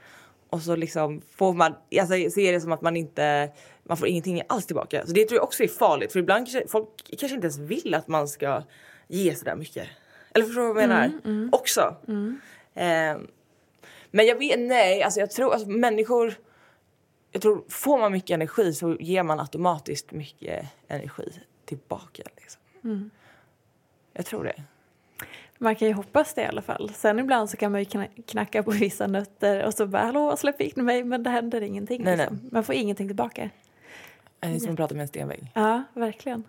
[0.50, 3.50] och så liksom får man, alltså så är det som att man inte,
[3.84, 5.06] man får ingenting alls tillbaka.
[5.06, 7.94] Så det tror jag också är farligt för ibland kanske folk kanske inte ens vill
[7.94, 8.64] att man ska
[9.08, 9.88] ge sådär mycket.
[10.34, 11.06] Eller förstår du vad jag menar?
[11.06, 11.50] Mm, mm.
[11.52, 11.96] Också.
[12.08, 12.40] Mm.
[12.74, 13.28] Eh,
[14.12, 16.34] men jag vet, nej, alltså jag tror, alltså människor,
[17.32, 21.30] jag tror får man mycket energi så ger man automatiskt mycket energi
[21.66, 22.24] tillbaka.
[22.36, 22.62] Liksom.
[22.84, 23.10] Mm.
[24.14, 24.64] Jag tror det.
[25.58, 26.92] Man kan ju hoppas det i alla fall.
[26.94, 30.62] Sen ibland så kan man ju knacka på vissa nötter och så bara hallå släpp
[30.62, 32.04] in mig men det händer ingenting.
[32.04, 32.40] Nej, liksom.
[32.42, 32.50] nej.
[32.52, 33.50] Man får ingenting tillbaka.
[34.40, 35.52] Det är som att prata med en stenvägg.
[35.54, 36.44] Ja, verkligen.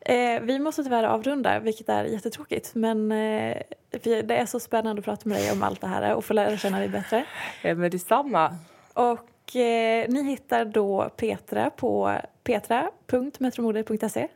[0.00, 2.74] Eh, vi måste tyvärr avrunda, vilket är jättetråkigt.
[2.74, 3.56] Men eh,
[3.90, 6.56] det är så spännande att prata med dig om allt det här och få lära
[6.56, 7.24] känna dig bättre.
[7.62, 8.56] Ja, men detsamma.
[8.92, 14.28] Och eh, ni hittar då Petra på petra.metromode.se.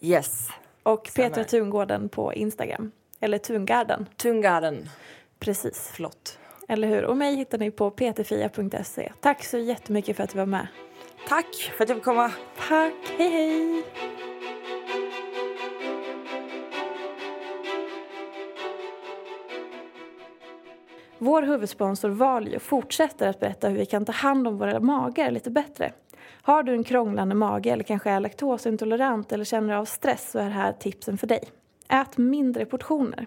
[0.00, 0.48] Yes.
[0.82, 2.92] Och Petra Tungården på Instagram.
[3.20, 4.08] Eller Tungarden.
[4.16, 4.88] Tungarden.
[5.38, 5.88] Precis.
[5.88, 6.38] Flott.
[6.68, 7.04] Eller hur?
[7.04, 9.12] Och mig hittar ni på ptfia.se.
[9.20, 10.66] Tack så jättemycket för att du var med.
[11.28, 12.32] Tack för att jag fick komma.
[12.68, 12.94] Tack.
[13.18, 13.84] Hej, hej.
[21.26, 25.50] Vår huvudsponsor Valio fortsätter att berätta hur vi kan ta hand om våra magar lite
[25.50, 25.92] bättre.
[26.42, 30.48] Har du en krånglande mage eller kanske är laktosintolerant eller känner av stress så är
[30.48, 31.40] här tipsen för dig.
[31.88, 33.26] Ät mindre portioner.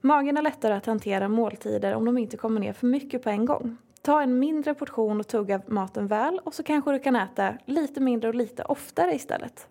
[0.00, 3.44] Magen är lättare att hantera måltider om de inte kommer ner för mycket på en
[3.44, 3.76] gång.
[4.02, 8.00] Ta en mindre portion och tugga maten väl och så kanske du kan äta lite
[8.00, 9.66] mindre och lite oftare istället.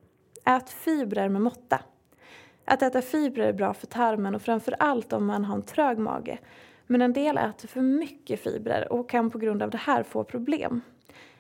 [0.45, 1.79] Ät fibrer med måtta.
[2.65, 5.97] Att äta fibrer är bra för tarmen och framför allt om man har en trög
[5.97, 6.37] mage.
[6.87, 10.23] Men en del äter för mycket fibrer och kan på grund av det här få
[10.23, 10.81] problem.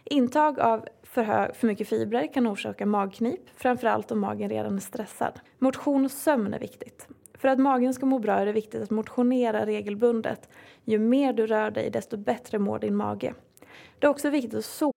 [0.03, 4.79] Intag av för, hög, för mycket fibrer kan orsaka magknip, framförallt om magen redan är
[4.79, 5.39] stressad.
[5.59, 7.07] Motion och sömn är viktigt.
[7.33, 10.49] För att magen ska må bra är det viktigt att motionera regelbundet.
[10.83, 13.33] Ju mer du rör dig, desto bättre mår din mage.
[13.99, 14.96] Det är också viktigt att sova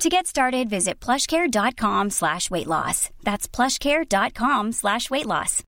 [0.00, 3.10] To get started, visit plushcare.com slash weight loss.
[3.22, 5.62] That's plushcare.com slash weight loss.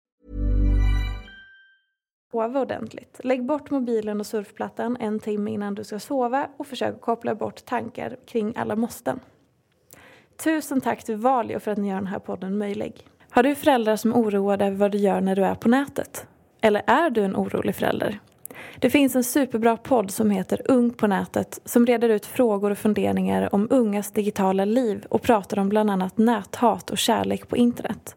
[2.30, 3.20] Sova ordentligt.
[3.24, 7.64] Lägg bort mobilen och surfplattan en timme innan du ska sova och försök koppla bort
[7.64, 9.20] tankar kring alla måsten.
[10.44, 13.06] Tusen tack till Valio för att ni gör den här podden möjlig.
[13.30, 16.26] Har du föräldrar som är oroade över vad du gör när du är på nätet?
[16.60, 18.20] Eller är du en orolig förälder?
[18.82, 22.78] Det finns en superbra podd som heter Ung på nätet som reder ut frågor och
[22.78, 28.16] funderingar om ungas digitala liv och pratar om bland annat näthat och kärlek på internet.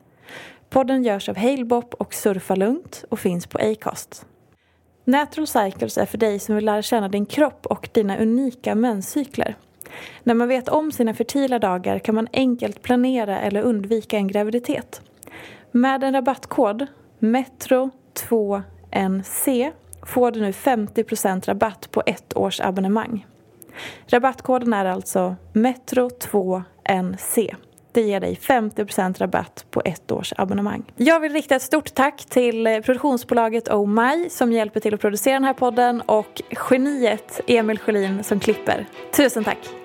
[0.69, 4.25] Podden görs av Halebop och Surfa Lugnt och finns på Acast.
[5.03, 9.55] Natural Cycles är för dig som vill lära känna din kropp och dina unika menscykler.
[10.23, 15.01] När man vet om sina fertila dagar kan man enkelt planera eller undvika en graviditet.
[15.71, 16.87] Med en rabattkod,
[17.19, 19.71] METRO2NC,
[20.05, 23.25] får du nu 50% rabatt på ett års abonnemang.
[24.07, 27.55] Rabattkoden är alltså METRO2NC.
[27.91, 30.83] Det ger dig 50% rabatt på ett års abonnemang.
[30.95, 35.01] Jag vill rikta ett stort tack till eh, produktionsbolaget Oh My som hjälper till att
[35.01, 38.85] producera den här podden och geniet Emil Sjölin som klipper.
[39.11, 39.84] Tusen tack!